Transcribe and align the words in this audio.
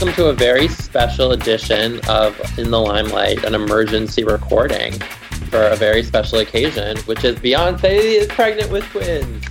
welcome 0.00 0.16
to 0.16 0.30
a 0.30 0.32
very 0.32 0.66
special 0.66 1.32
edition 1.32 2.00
of 2.08 2.58
In 2.58 2.70
the 2.70 2.80
Limelight, 2.80 3.44
an 3.44 3.54
emergency 3.54 4.24
recording 4.24 4.94
for 5.50 5.60
a 5.60 5.76
very 5.76 6.02
special 6.02 6.38
occasion, 6.38 6.96
which 7.00 7.22
is 7.22 7.36
Beyonce 7.36 7.98
is 7.98 8.26
pregnant 8.28 8.70
with 8.70 8.82
twins. 8.84 9.44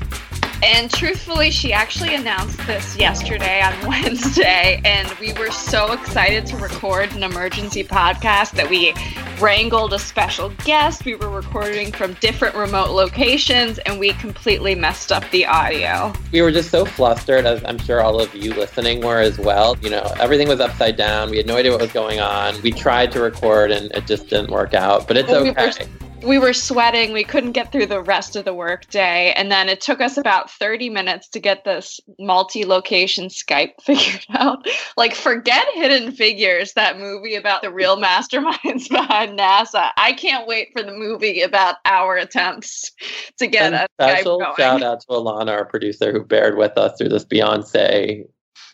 And 0.62 0.92
truthfully, 0.92 1.52
she 1.52 1.72
actually 1.72 2.16
announced 2.16 2.58
this 2.68 2.98
yesterday 2.98 3.62
on 3.62 3.74
Wednesday, 3.88 4.82
and 4.84 5.10
we 5.20 5.32
were 5.34 5.52
so 5.52 5.94
excited 5.94 6.46
to 6.48 6.58
record 6.58 7.14
an 7.14 7.24
emergency 7.24 7.84
podcast 7.84 8.52
that 8.52 8.70
we 8.70 8.94
wrangled 9.40 9.94
a 9.94 10.00
special 10.00 10.50
guest. 10.66 11.06
We 11.06 11.16
were 11.16 11.30
recording 11.30 11.94
from 11.94 12.14
different 12.16 12.56
remote 12.56 12.90
locations, 12.90 13.80
and 13.80 14.00
we 14.02 14.12
completely 14.14 14.76
messed 14.76 15.14
up 15.14 15.24
the 15.32 15.46
audio. 15.46 16.12
We 16.34 16.42
were 16.42 16.52
just 16.52 16.72
so 16.72 16.84
flustered, 16.84 17.46
as 17.46 17.64
I'm 17.64 17.78
sure 17.78 18.02
all 18.02 18.20
of 18.20 18.34
you 18.36 18.54
listening 18.54 19.00
were 19.02 19.22
as 19.22 19.40
well. 19.40 19.78
You 19.82 19.92
know, 19.92 20.12
everything 20.20 20.50
was 20.50 20.60
upside 20.60 20.98
down. 20.98 21.30
We 21.30 21.38
had 21.38 21.48
no 21.48 21.56
idea 21.56 21.72
what 21.72 21.80
was 21.80 21.94
going 21.94 22.20
on. 22.20 22.62
We 22.62 22.72
tried 22.74 23.14
to 23.14 23.22
record, 23.22 23.72
and 23.72 23.92
it 23.94 24.06
just 24.08 24.28
didn't 24.28 24.52
work 24.52 24.74
out, 24.74 25.08
but 25.08 25.16
it's 25.16 25.30
okay. 25.32 25.72
We 25.80 25.86
were- 26.02 26.09
we 26.24 26.38
were 26.38 26.54
sweating. 26.54 27.14
We 27.14 27.24
couldn't 27.24 27.54
get 27.54 27.72
through 27.72 27.88
the 27.88 28.02
rest 28.02 28.36
of 28.36 28.46
the 28.46 28.54
workday. 28.54 29.32
And 29.34 29.52
then 29.52 29.70
it 29.70 29.82
took 29.82 30.02
us 30.02 30.18
about 30.18 30.50
30 30.52 30.90
minutes 30.90 31.28
to 31.30 31.40
get 31.40 31.64
this 31.64 32.00
multi 32.20 32.66
location 32.66 33.28
Skype 33.28 33.74
figured 33.82 34.26
out. 34.32 34.68
like, 34.98 35.16
forget 35.16 35.66
Hidden 35.74 36.12
Figures, 36.12 36.74
that 36.74 37.00
movie 37.00 37.36
about 37.36 37.62
the 37.62 37.72
real 37.72 37.98
masterminds 37.98 38.90
behind 38.90 39.38
NASA. 39.38 39.92
I 39.98 40.14
can't 40.14 40.48
wait 40.48 40.70
for 40.74 40.84
the 40.84 40.94
movie 40.94 41.42
about 41.42 41.78
our 41.86 42.16
attempts 42.16 42.92
to 43.38 43.48
get 43.48 43.74
and 43.74 43.76
a 43.76 43.88
special 44.00 44.40
Skype 44.40 44.58
going. 44.58 44.58
shout 44.58 44.84
out 44.84 45.00
to 45.02 45.08
Alana, 45.08 45.52
our 45.52 45.66
producer, 45.66 46.12
who 46.12 46.24
bared 46.24 46.58
with 46.58 46.78
us 46.78 46.98
through 46.98 47.10
this 47.10 47.26
Beyonce 47.26 48.26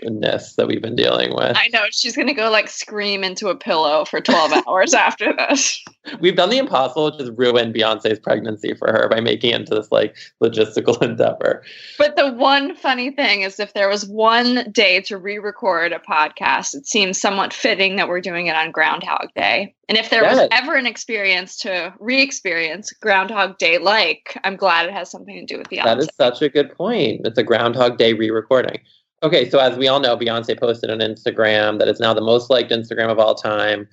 ness 0.02 0.56
that 0.56 0.68
we've 0.68 0.82
been 0.82 0.96
dealing 0.96 1.34
with. 1.34 1.56
I 1.58 1.70
know 1.74 1.86
she's 1.92 2.16
gonna 2.16 2.34
go 2.34 2.50
like 2.50 2.70
scream 2.70 3.24
into 3.24 3.50
a 3.50 3.56
pillow 3.56 4.06
for 4.06 4.22
12 4.22 4.64
hours 4.68 4.94
after 4.94 5.34
this. 5.34 5.84
We've 6.20 6.36
done 6.36 6.50
the 6.50 6.58
impossible, 6.58 7.06
which 7.06 7.22
is 7.22 7.32
ruin 7.32 7.74
Beyonce's 7.74 8.20
pregnancy 8.20 8.74
for 8.76 8.90
her 8.90 9.08
by 9.10 9.20
making 9.20 9.52
it 9.52 9.62
into 9.62 9.76
this 9.76 9.92
like 9.92 10.16
logistical 10.42 11.02
endeavor. 11.02 11.64
But 11.98 12.16
the 12.16 12.32
one 12.34 12.76
funny 12.76 13.12
thing 13.12 13.42
is 13.42 13.60
if 13.60 13.74
there 13.74 13.90
was 13.90 14.06
one 14.06 14.72
day 14.72 15.02
to 15.02 15.18
re-record 15.18 15.92
a 15.92 16.00
podcast, 16.00 16.76
it 16.76 16.88
seems 16.88 17.20
somewhat 17.20 17.54
fitting 17.54 17.96
that 17.96 18.08
we're 18.08 18.22
doing 18.22 18.48
it 18.48 18.56
on 18.56 18.72
Groundhog 18.72 19.34
Day. 19.36 19.76
And 19.88 19.98
if 19.98 20.10
there 20.10 20.24
yes. 20.24 20.36
was 20.36 20.48
ever 20.52 20.76
an 20.76 20.86
experience 20.86 21.58
to 21.58 21.94
re-experience 22.00 22.92
Groundhog 22.94 23.58
Day 23.58 23.78
like, 23.78 24.40
I'm 24.44 24.56
glad 24.56 24.88
it 24.88 24.94
has 24.94 25.12
something 25.12 25.36
to 25.36 25.46
do 25.46 25.60
with 25.60 25.70
Beyonce. 25.70 25.84
That 25.84 26.00
is 26.00 26.10
such 26.18 26.42
a 26.42 26.50
good 26.50 26.76
point. 26.76 27.22
It's 27.26 27.38
a 27.38 27.44
Groundhog 27.44 27.98
Day 27.98 28.14
re-recording. 28.14 28.80
Okay, 29.24 29.50
so 29.50 29.60
as 29.60 29.78
we 29.78 29.88
all 29.88 30.00
know, 30.00 30.18
Beyonce 30.18 30.60
posted 30.60 30.92
on 30.92 31.00
Instagram 31.00 31.80
that 31.80 31.88
it's 31.88 32.00
now 32.00 32.14
the 32.14 32.22
most 32.22 32.50
liked 32.50 32.72
Instagram 32.72 33.10
of 33.10 33.20
all 33.20 33.36
time 33.36 33.88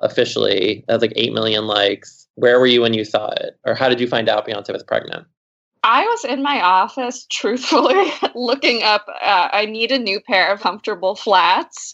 officially. 0.00 0.84
It 0.88 0.92
has 0.92 1.02
like 1.02 1.12
8 1.14 1.32
million 1.32 1.66
likes. 1.66 2.26
Where 2.34 2.58
were 2.58 2.66
you 2.66 2.80
when 2.80 2.94
you 2.94 3.04
saw 3.04 3.30
it? 3.30 3.58
Or 3.64 3.74
how 3.74 3.88
did 3.88 4.00
you 4.00 4.08
find 4.08 4.28
out 4.28 4.46
Beyonce 4.46 4.72
was 4.72 4.82
pregnant? 4.82 5.26
I 5.84 6.04
was 6.04 6.24
in 6.24 6.42
my 6.42 6.60
office, 6.60 7.26
truthfully, 7.28 8.12
looking 8.36 8.84
up. 8.84 9.06
Uh, 9.08 9.48
I 9.52 9.66
need 9.66 9.90
a 9.90 9.98
new 9.98 10.20
pair 10.20 10.52
of 10.52 10.60
comfortable 10.60 11.16
flats. 11.16 11.90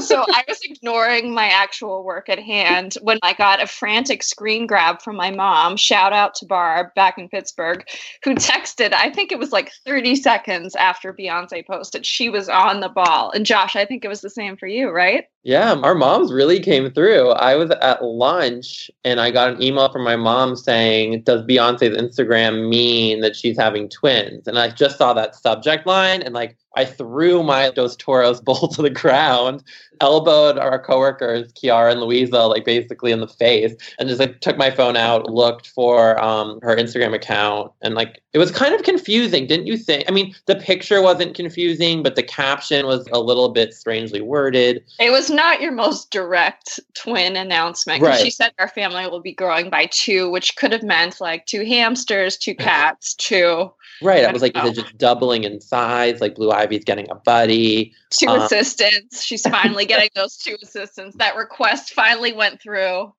so 0.00 0.24
I 0.28 0.44
was 0.48 0.58
ignoring 0.62 1.34
my 1.34 1.46
actual 1.46 2.04
work 2.04 2.30
at 2.30 2.38
hand 2.38 2.94
when 3.02 3.18
I 3.22 3.34
got 3.34 3.62
a 3.62 3.66
frantic 3.66 4.22
screen 4.22 4.66
grab 4.66 5.02
from 5.02 5.16
my 5.16 5.30
mom. 5.30 5.76
Shout 5.76 6.14
out 6.14 6.34
to 6.36 6.46
Barb 6.46 6.94
back 6.94 7.18
in 7.18 7.28
Pittsburgh, 7.28 7.84
who 8.24 8.34
texted, 8.34 8.94
I 8.94 9.10
think 9.10 9.30
it 9.30 9.38
was 9.38 9.52
like 9.52 9.72
30 9.84 10.16
seconds 10.16 10.74
after 10.74 11.12
Beyonce 11.12 11.66
posted. 11.66 12.06
She 12.06 12.30
was 12.30 12.48
on 12.48 12.80
the 12.80 12.88
ball. 12.88 13.30
And 13.32 13.44
Josh, 13.44 13.76
I 13.76 13.84
think 13.84 14.06
it 14.06 14.08
was 14.08 14.22
the 14.22 14.30
same 14.30 14.56
for 14.56 14.66
you, 14.66 14.88
right? 14.90 15.24
Yeah, 15.48 15.76
our 15.82 15.94
moms 15.94 16.30
really 16.30 16.60
came 16.60 16.90
through. 16.90 17.30
I 17.30 17.56
was 17.56 17.70
at 17.70 18.04
lunch 18.04 18.90
and 19.02 19.18
I 19.18 19.30
got 19.30 19.50
an 19.50 19.62
email 19.62 19.90
from 19.90 20.04
my 20.04 20.14
mom 20.14 20.56
saying, 20.56 21.22
Does 21.22 21.40
Beyonce's 21.40 21.96
Instagram 21.96 22.68
mean 22.68 23.22
that 23.22 23.34
she's 23.34 23.56
having 23.56 23.88
twins? 23.88 24.46
And 24.46 24.58
I 24.58 24.68
just 24.68 24.98
saw 24.98 25.14
that 25.14 25.34
subject 25.34 25.86
line 25.86 26.20
and 26.20 26.34
like 26.34 26.58
I 26.76 26.84
threw 26.84 27.42
my 27.42 27.70
Dos 27.70 27.96
Toros 27.96 28.40
bowl 28.48 28.68
to 28.68 28.82
the 28.82 28.90
ground, 28.90 29.62
elbowed 30.00 30.58
our 30.58 30.78
coworkers, 30.78 31.52
Kiara 31.52 31.92
and 31.92 32.00
Louisa, 32.00 32.46
like 32.46 32.64
basically 32.64 33.12
in 33.12 33.20
the 33.20 33.28
face, 33.28 33.74
and 33.98 34.08
just 34.08 34.20
like 34.20 34.40
took 34.40 34.56
my 34.56 34.70
phone 34.70 34.96
out, 34.96 35.30
looked 35.30 35.68
for 35.68 36.22
um, 36.22 36.60
her 36.62 36.76
Instagram 36.76 37.14
account, 37.14 37.72
and 37.82 37.94
like 37.94 38.22
it 38.32 38.38
was 38.38 38.50
kind 38.50 38.74
of 38.74 38.82
confusing, 38.82 39.46
didn't 39.46 39.66
you 39.66 39.76
think? 39.76 40.04
I 40.08 40.12
mean, 40.12 40.34
the 40.46 40.56
picture 40.56 41.02
wasn't 41.02 41.34
confusing, 41.34 42.02
but 42.02 42.14
the 42.14 42.22
caption 42.22 42.86
was 42.86 43.06
a 43.12 43.18
little 43.18 43.48
bit 43.48 43.74
strangely 43.74 44.20
worded. 44.20 44.84
It 45.00 45.10
was 45.10 45.30
not 45.30 45.60
your 45.60 45.72
most 45.72 46.10
direct 46.10 46.78
twin 46.94 47.36
announcement. 47.36 48.02
Right. 48.02 48.20
She 48.20 48.30
said 48.30 48.52
our 48.58 48.68
family 48.68 49.06
will 49.08 49.20
be 49.20 49.32
growing 49.32 49.70
by 49.70 49.86
two, 49.86 50.30
which 50.30 50.56
could 50.56 50.72
have 50.72 50.82
meant 50.82 51.20
like 51.20 51.46
two 51.46 51.64
hamsters, 51.64 52.36
two 52.36 52.54
cats, 52.54 53.14
two 53.14 53.72
Right. 54.00 54.24
I 54.24 54.32
was 54.32 54.42
like, 54.42 54.56
is 54.56 54.78
it 54.78 54.82
just 54.82 54.98
doubling 54.98 55.44
in 55.44 55.60
size? 55.60 56.20
Like 56.20 56.36
Blue 56.36 56.52
Ivy's 56.68 56.84
getting 56.84 57.10
a 57.10 57.14
buddy. 57.14 57.94
Two 58.10 58.28
um, 58.28 58.40
assistants. 58.42 59.24
She's 59.24 59.42
finally 59.48 59.86
getting 59.86 60.10
those 60.14 60.36
two 60.36 60.56
assistants. 60.62 61.16
That 61.16 61.36
request 61.36 61.92
finally 61.94 62.32
went 62.32 62.60
through. 62.60 63.12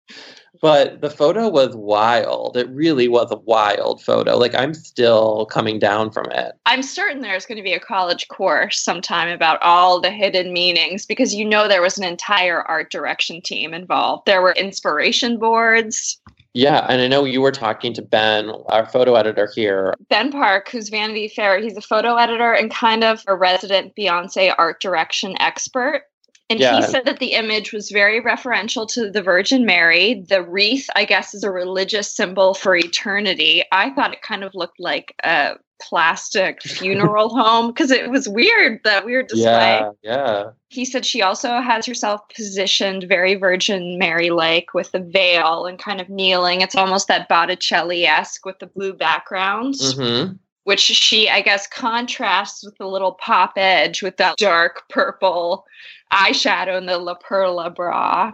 But 0.61 1.01
the 1.01 1.09
photo 1.09 1.47
was 1.47 1.75
wild. 1.75 2.57
It 2.57 2.69
really 2.69 3.07
was 3.07 3.31
a 3.31 3.37
wild 3.37 4.03
photo. 4.03 4.37
Like 4.37 4.55
I'm 4.55 4.73
still 4.73 5.45
coming 5.45 5.79
down 5.79 6.11
from 6.11 6.25
it. 6.31 6.53
I'm 6.65 6.83
certain 6.83 7.21
there's 7.21 7.45
going 7.45 7.57
to 7.57 7.63
be 7.63 7.73
a 7.73 7.79
college 7.79 8.27
course 8.27 8.79
sometime 8.79 9.29
about 9.29 9.61
all 9.61 10.01
the 10.01 10.11
hidden 10.11 10.51
meanings 10.51 11.05
because 11.05 11.33
you 11.33 11.45
know 11.45 11.67
there 11.67 11.81
was 11.81 11.97
an 11.97 12.03
entire 12.03 12.61
art 12.63 12.91
direction 12.91 13.41
team 13.41 13.73
involved. 13.73 14.25
There 14.25 14.41
were 14.41 14.53
inspiration 14.53 15.37
boards. 15.37 16.19
Yeah, 16.53 16.85
and 16.89 17.01
I 17.01 17.07
know 17.07 17.25
you 17.25 17.41
were 17.41 17.51
talking 17.51 17.93
to 17.93 18.01
Ben, 18.01 18.49
our 18.67 18.85
photo 18.85 19.15
editor 19.15 19.49
here. 19.53 19.93
Ben 20.09 20.31
Park, 20.31 20.69
who's 20.71 20.89
Vanity 20.89 21.27
Fair, 21.27 21.59
he's 21.59 21.77
a 21.77 21.81
photo 21.81 22.15
editor 22.15 22.53
and 22.53 22.71
kind 22.71 23.03
of 23.03 23.23
a 23.27 23.35
resident 23.35 23.95
Beyonce 23.95 24.53
art 24.57 24.81
direction 24.81 25.39
expert. 25.39 26.03
And 26.49 26.59
yeah. 26.59 26.77
he 26.77 26.81
said 26.81 27.05
that 27.05 27.19
the 27.19 27.33
image 27.33 27.71
was 27.71 27.91
very 27.91 28.21
referential 28.21 28.87
to 28.93 29.11
the 29.11 29.21
Virgin 29.21 29.65
Mary. 29.65 30.25
The 30.27 30.41
wreath, 30.41 30.89
I 30.95 31.05
guess, 31.05 31.35
is 31.35 31.43
a 31.43 31.51
religious 31.51 32.11
symbol 32.11 32.55
for 32.55 32.75
eternity. 32.75 33.63
I 33.71 33.91
thought 33.91 34.13
it 34.13 34.23
kind 34.23 34.43
of 34.43 34.55
looked 34.55 34.79
like 34.79 35.13
a 35.23 35.57
plastic 35.79 36.61
funeral 36.63 37.29
home 37.29 37.67
because 37.67 37.91
it 37.91 38.09
was 38.09 38.27
weird, 38.27 38.81
that 38.83 39.05
weird 39.05 39.27
display. 39.27 39.43
Yeah, 39.45 39.91
yeah. 40.01 40.43
He 40.69 40.85
said 40.85 41.05
she 41.05 41.21
also 41.21 41.61
has 41.61 41.85
herself 41.85 42.21
positioned 42.35 43.03
very 43.03 43.35
Virgin 43.35 43.99
Mary 43.99 44.31
like 44.31 44.73
with 44.73 44.91
the 44.91 44.99
veil 44.99 45.67
and 45.67 45.77
kind 45.77 46.01
of 46.01 46.09
kneeling. 46.09 46.61
It's 46.61 46.75
almost 46.75 47.07
that 47.09 47.29
Botticelli 47.29 48.05
esque 48.05 48.43
with 48.43 48.57
the 48.57 48.67
blue 48.67 48.93
background. 48.93 49.75
Mm-hmm 49.75 50.33
which 50.69 50.81
she, 50.81 51.27
I 51.27 51.41
guess, 51.41 51.65
contrasts 51.65 52.63
with 52.63 52.77
the 52.77 52.85
little 52.85 53.13
pop 53.13 53.53
edge 53.55 54.03
with 54.03 54.17
that 54.17 54.37
dark 54.37 54.83
purple 54.87 55.65
eyeshadow 56.13 56.77
and 56.77 56.87
the 56.87 56.99
La 56.99 57.15
Perla 57.15 57.71
bra. 57.71 58.33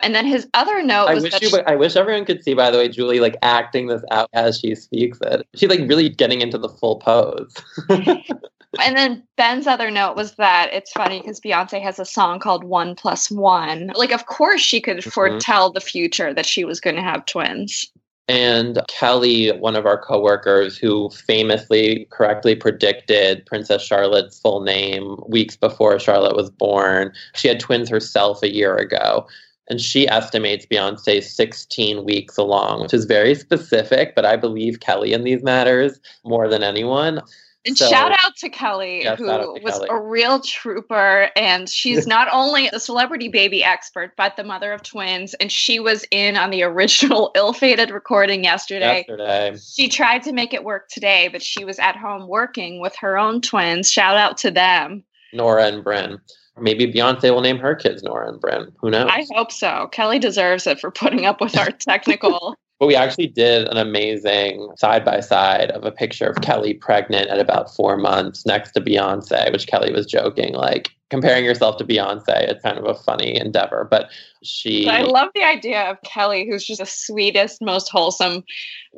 And 0.00 0.12
then 0.12 0.26
his 0.26 0.48
other 0.54 0.82
note 0.82 1.06
I 1.06 1.14
was 1.14 1.22
wish 1.22 1.32
that 1.34 1.42
you, 1.42 1.50
she, 1.50 1.60
I 1.64 1.76
wish 1.76 1.94
everyone 1.94 2.24
could 2.24 2.42
see, 2.42 2.54
by 2.54 2.72
the 2.72 2.78
way, 2.78 2.88
Julie 2.88 3.20
like 3.20 3.36
acting 3.42 3.86
this 3.86 4.02
out 4.10 4.28
as 4.32 4.58
she 4.58 4.74
speaks 4.74 5.20
it. 5.22 5.46
She's 5.54 5.70
like 5.70 5.88
really 5.88 6.08
getting 6.08 6.40
into 6.40 6.58
the 6.58 6.68
full 6.68 6.96
pose. 6.96 7.54
and 7.88 8.96
then 8.96 9.22
Ben's 9.36 9.68
other 9.68 9.92
note 9.92 10.16
was 10.16 10.34
that 10.34 10.70
it's 10.72 10.90
funny 10.90 11.20
because 11.20 11.38
Beyonce 11.38 11.80
has 11.80 12.00
a 12.00 12.04
song 12.04 12.40
called 12.40 12.64
One 12.64 12.96
Plus 12.96 13.30
One. 13.30 13.92
Like, 13.94 14.10
of 14.10 14.26
course, 14.26 14.60
she 14.60 14.80
could 14.80 14.96
mm-hmm. 14.96 15.10
foretell 15.10 15.70
the 15.70 15.80
future 15.80 16.34
that 16.34 16.44
she 16.44 16.64
was 16.64 16.80
going 16.80 16.96
to 16.96 17.02
have 17.02 17.24
twins. 17.26 17.88
And 18.28 18.80
Kelly, 18.88 19.50
one 19.50 19.74
of 19.74 19.84
our 19.84 19.98
coworkers 20.00 20.78
who 20.78 21.10
famously 21.10 22.06
correctly 22.10 22.54
predicted 22.54 23.44
Princess 23.46 23.82
Charlotte's 23.82 24.38
full 24.38 24.60
name 24.62 25.16
weeks 25.28 25.56
before 25.56 25.98
Charlotte 25.98 26.36
was 26.36 26.50
born, 26.50 27.12
she 27.34 27.48
had 27.48 27.60
twins 27.60 27.88
herself 27.88 28.42
a 28.42 28.54
year 28.54 28.76
ago. 28.76 29.26
And 29.68 29.80
she 29.80 30.08
estimates 30.08 30.66
Beyonce 30.66 31.22
16 31.22 32.04
weeks 32.04 32.36
along, 32.36 32.82
which 32.82 32.94
is 32.94 33.04
very 33.04 33.34
specific, 33.34 34.14
but 34.14 34.24
I 34.24 34.36
believe 34.36 34.80
Kelly 34.80 35.12
in 35.12 35.24
these 35.24 35.42
matters 35.42 36.00
more 36.24 36.48
than 36.48 36.62
anyone. 36.62 37.22
And 37.64 37.78
so, 37.78 37.88
shout 37.88 38.12
out 38.12 38.36
to 38.38 38.48
Kelly, 38.48 39.04
yeah, 39.04 39.14
who 39.14 39.26
to 39.26 39.60
was 39.62 39.74
Kelly. 39.74 39.88
a 39.90 40.00
real 40.00 40.40
trooper. 40.40 41.30
And 41.36 41.68
she's 41.68 42.06
not 42.06 42.28
only 42.32 42.68
a 42.68 42.80
celebrity 42.80 43.28
baby 43.28 43.62
expert, 43.62 44.12
but 44.16 44.36
the 44.36 44.44
mother 44.44 44.72
of 44.72 44.82
twins. 44.82 45.34
And 45.34 45.50
she 45.50 45.78
was 45.78 46.04
in 46.10 46.36
on 46.36 46.50
the 46.50 46.62
original 46.64 47.30
ill 47.36 47.52
fated 47.52 47.90
recording 47.90 48.44
yesterday. 48.44 49.04
Yesterday. 49.08 49.56
She 49.58 49.88
tried 49.88 50.22
to 50.24 50.32
make 50.32 50.52
it 50.52 50.64
work 50.64 50.88
today, 50.88 51.28
but 51.28 51.42
she 51.42 51.64
was 51.64 51.78
at 51.78 51.96
home 51.96 52.26
working 52.26 52.80
with 52.80 52.96
her 52.96 53.16
own 53.16 53.40
twins. 53.40 53.90
Shout 53.90 54.16
out 54.16 54.36
to 54.38 54.50
them. 54.50 55.04
Nora 55.32 55.66
and 55.66 55.84
Bryn. 55.84 56.18
Maybe 56.60 56.92
Beyonce 56.92 57.32
will 57.32 57.40
name 57.40 57.58
her 57.58 57.74
kids 57.74 58.02
Nora 58.02 58.28
and 58.28 58.40
Bryn. 58.40 58.72
Who 58.80 58.90
knows? 58.90 59.08
I 59.10 59.24
hope 59.34 59.50
so. 59.50 59.88
Kelly 59.92 60.18
deserves 60.18 60.66
it 60.66 60.80
for 60.80 60.90
putting 60.90 61.24
up 61.24 61.40
with 61.40 61.56
our 61.56 61.70
technical 61.70 62.56
but 62.82 62.88
we 62.88 62.96
actually 62.96 63.28
did 63.28 63.68
an 63.68 63.76
amazing 63.76 64.72
side 64.76 65.04
by 65.04 65.20
side 65.20 65.70
of 65.70 65.84
a 65.84 65.92
picture 65.92 66.26
of 66.26 66.42
Kelly 66.42 66.74
pregnant 66.74 67.28
at 67.28 67.38
about 67.38 67.72
four 67.72 67.96
months 67.96 68.44
next 68.44 68.72
to 68.72 68.80
Beyonce, 68.80 69.52
which 69.52 69.68
Kelly 69.68 69.92
was 69.92 70.04
joking, 70.04 70.52
like, 70.54 70.90
comparing 71.08 71.44
yourself 71.44 71.76
to 71.76 71.84
Beyonce. 71.84 72.24
It's 72.26 72.60
kind 72.60 72.78
of 72.78 72.84
a 72.86 72.94
funny 72.94 73.38
endeavor, 73.38 73.86
but 73.88 74.10
she. 74.42 74.88
I 74.88 75.02
love 75.02 75.28
the 75.32 75.44
idea 75.44 75.82
of 75.92 76.02
Kelly, 76.02 76.44
who's 76.44 76.64
just 76.64 76.80
the 76.80 76.86
sweetest, 76.86 77.62
most 77.62 77.88
wholesome 77.88 78.42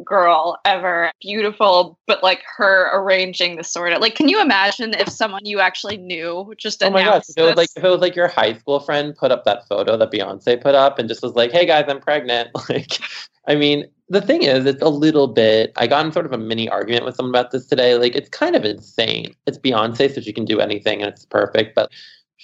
girl 0.03 0.59
ever. 0.65 1.13
Beautiful, 1.21 1.99
but 2.07 2.23
like 2.23 2.43
her 2.57 2.89
arranging 2.95 3.57
the 3.57 3.65
sort 3.65 3.93
of 3.93 4.01
like. 4.01 4.15
Can 4.15 4.31
you 4.31 4.41
imagine 4.41 4.95
if 4.95 5.11
someone 5.11 5.45
you 5.45 5.61
actually 5.61 5.99
knew 5.99 6.55
just 6.57 6.83
Oh 6.83 6.89
my 6.89 7.03
announced 7.03 7.35
If 7.37 7.37
it 7.37 7.43
was 7.43 7.57
like 7.57 7.69
if 7.77 7.85
it 7.85 7.91
was 7.91 8.01
like 8.01 8.17
your 8.17 8.29
high 8.29 8.55
school 8.55 8.81
friend 8.81 9.15
put 9.15 9.31
up 9.31 9.45
that 9.45 9.69
photo 9.69 9.99
that 9.99 10.11
Beyonce 10.11 10.59
put 10.59 10.75
up 10.75 10.99
and 10.99 11.07
just 11.07 11.23
was 11.23 11.35
like, 11.35 11.53
"Hey 11.53 11.67
guys, 11.67 11.85
I'm 11.87 12.01
pregnant." 12.01 12.49
Like, 12.71 12.99
I 13.47 13.55
mean, 13.55 13.87
the 14.09 14.21
thing 14.21 14.43
is, 14.43 14.67
it's 14.67 14.83
a 14.83 14.89
little 14.89 15.29
bit. 15.29 15.73
I 15.77 15.87
got 15.87 16.05
in 16.05 16.13
sort 16.13 16.27
of 16.27 16.33
a 16.33 16.39
mini 16.39 16.69
argument 16.69 17.05
with 17.05 17.17
someone 17.17 17.31
about 17.35 17.51
this 17.51 17.67
today. 17.67 17.97
Like, 17.97 18.15
it's 18.15 18.29
kind 18.29 18.55
of 18.55 18.65
insane. 18.65 19.35
It's 19.47 19.59
Beyonce, 19.59 20.15
so 20.15 20.21
she 20.21 20.33
can 20.33 20.45
do 20.45 20.61
anything 20.61 21.01
and 21.03 21.11
it's 21.11 21.25
perfect. 21.25 21.75
But 21.75 21.91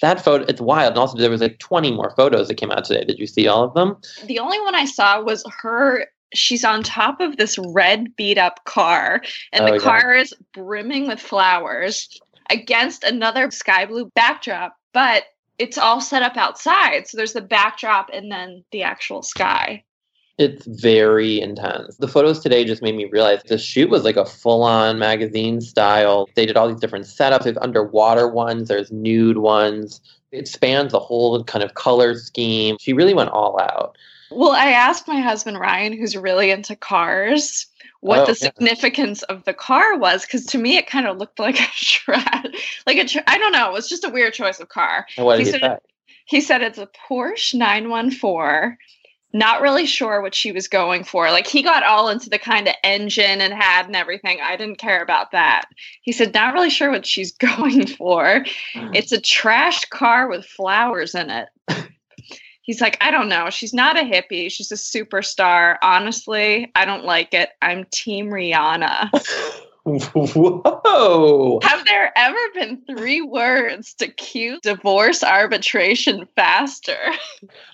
that 0.01 0.23
photo, 0.23 0.45
it's 0.47 0.61
wild. 0.61 0.91
And 0.91 0.97
also, 0.99 1.17
there 1.17 1.29
was 1.29 1.41
like 1.41 1.59
20 1.59 1.91
more 1.91 2.13
photos 2.15 2.47
that 2.47 2.55
came 2.55 2.71
out 2.71 2.85
today. 2.85 3.03
Did 3.03 3.19
you 3.19 3.27
see 3.27 3.47
all 3.47 3.63
of 3.63 3.73
them? 3.73 3.97
the 4.25 4.39
only 4.39 4.59
one 4.61 4.75
I 4.75 4.85
saw 4.85 5.21
was 5.21 5.43
her. 5.61 6.05
She's 6.33 6.63
on 6.63 6.81
top 6.81 7.19
of 7.19 7.37
this 7.37 7.59
red 7.59 8.15
beat 8.15 8.37
up 8.37 8.63
car, 8.65 9.21
and 9.51 9.63
Oh, 9.63 9.67
the 9.67 9.73
yeah. 9.73 9.79
car 9.79 10.13
is 10.15 10.33
brimming 10.53 11.07
with 11.07 11.19
flowers 11.19 12.19
against 12.49 13.03
another 13.03 13.51
sky 13.51 13.85
blue 13.85 14.09
backdrop, 14.15 14.75
but 14.93 15.25
it's 15.59 15.77
all 15.77 15.99
set 16.01 16.23
up 16.23 16.37
outside. 16.37 17.07
So 17.07 17.17
there's 17.17 17.33
the 17.33 17.41
backdrop 17.41 18.09
and 18.13 18.31
then 18.31 18.63
the 18.71 18.81
actual 18.83 19.21
sky. 19.21 19.83
It's 20.41 20.65
very 20.65 21.39
intense. 21.39 21.97
The 21.97 22.07
photos 22.07 22.39
today 22.39 22.65
just 22.65 22.81
made 22.81 22.95
me 22.95 23.05
realize 23.05 23.43
the 23.43 23.59
shoot 23.59 23.91
was 23.91 24.03
like 24.03 24.17
a 24.17 24.25
full 24.25 24.63
on 24.63 24.97
magazine 24.97 25.61
style. 25.61 26.27
They 26.35 26.47
did 26.47 26.57
all 26.57 26.67
these 26.67 26.79
different 26.79 27.05
setups. 27.05 27.43
There's 27.43 27.57
underwater 27.61 28.27
ones, 28.27 28.67
there's 28.67 28.91
nude 28.91 29.37
ones. 29.37 30.01
It 30.31 30.47
spans 30.47 30.93
the 30.93 30.99
whole 30.99 31.43
kind 31.43 31.63
of 31.63 31.75
color 31.75 32.15
scheme. 32.17 32.77
She 32.79 32.91
really 32.93 33.13
went 33.13 33.29
all 33.29 33.59
out. 33.61 33.97
Well, 34.31 34.53
I 34.53 34.67
asked 34.71 35.07
my 35.07 35.19
husband 35.19 35.59
Ryan, 35.59 35.93
who's 35.93 36.15
really 36.17 36.49
into 36.51 36.75
cars, 36.75 37.67
what 37.99 38.21
Oh, 38.21 38.25
the 38.25 38.31
yeah. 38.31 38.47
significance 38.47 39.21
of 39.23 39.43
the 39.43 39.53
car 39.53 39.97
was, 39.97 40.23
because 40.23 40.45
to 40.47 40.57
me 40.57 40.77
it 40.77 40.87
kind 40.87 41.05
of 41.05 41.17
looked 41.17 41.37
like 41.37 41.59
a 41.59 41.65
trash, 41.75 42.81
like 42.87 42.97
a 42.97 43.29
I 43.29 43.37
don't 43.37 43.51
know, 43.51 43.69
it 43.69 43.73
was 43.73 43.87
just 43.89 44.05
a 44.05 44.09
weird 44.09 44.33
choice 44.33 44.59
of 44.59 44.69
car. 44.69 45.05
And 45.17 45.25
what 45.25 45.37
did 45.37 45.45
He 45.45 45.51
he 45.51 45.59
said? 45.59 45.79
He 46.25 46.41
said 46.41 46.61
it's 46.61 46.77
a 46.79 46.87
Porsche 46.87 47.53
914. 47.55 48.77
Not 49.33 49.61
really 49.61 49.85
sure 49.85 50.21
what 50.21 50.35
she 50.35 50.51
was 50.51 50.67
going 50.67 51.03
for. 51.03 51.31
Like 51.31 51.47
he 51.47 51.63
got 51.63 51.83
all 51.83 52.09
into 52.09 52.29
the 52.29 52.39
kind 52.39 52.67
of 52.67 52.75
engine 52.83 53.41
and 53.41 53.53
had 53.53 53.85
and 53.85 53.95
everything. 53.95 54.39
I 54.43 54.57
didn't 54.57 54.77
care 54.77 55.01
about 55.01 55.31
that. 55.31 55.65
He 56.01 56.11
said, 56.11 56.33
not 56.33 56.53
really 56.53 56.69
sure 56.69 56.91
what 56.91 57.05
she's 57.05 57.31
going 57.37 57.87
for. 57.87 58.45
Mm. 58.73 58.95
It's 58.95 59.11
a 59.11 59.21
trashed 59.21 59.89
car 59.89 60.27
with 60.27 60.45
flowers 60.45 61.15
in 61.15 61.29
it. 61.29 61.49
He's 62.63 62.79
like, 62.79 62.97
I 63.01 63.09
don't 63.09 63.27
know. 63.27 63.49
She's 63.49 63.73
not 63.73 63.97
a 63.97 64.01
hippie. 64.01 64.51
She's 64.51 64.71
a 64.71 64.75
superstar. 64.75 65.77
Honestly, 65.81 66.71
I 66.75 66.85
don't 66.85 67.03
like 67.03 67.33
it. 67.33 67.49
I'm 67.61 67.85
Team 67.91 68.27
Rihanna. 68.27 69.09
Whoa! 69.83 71.59
Have 71.63 71.85
there 71.85 72.11
ever 72.15 72.37
been 72.53 72.81
three 72.85 73.21
words 73.21 73.93
to 73.95 74.07
cue 74.07 74.59
divorce 74.61 75.23
arbitration 75.23 76.27
faster? 76.35 76.99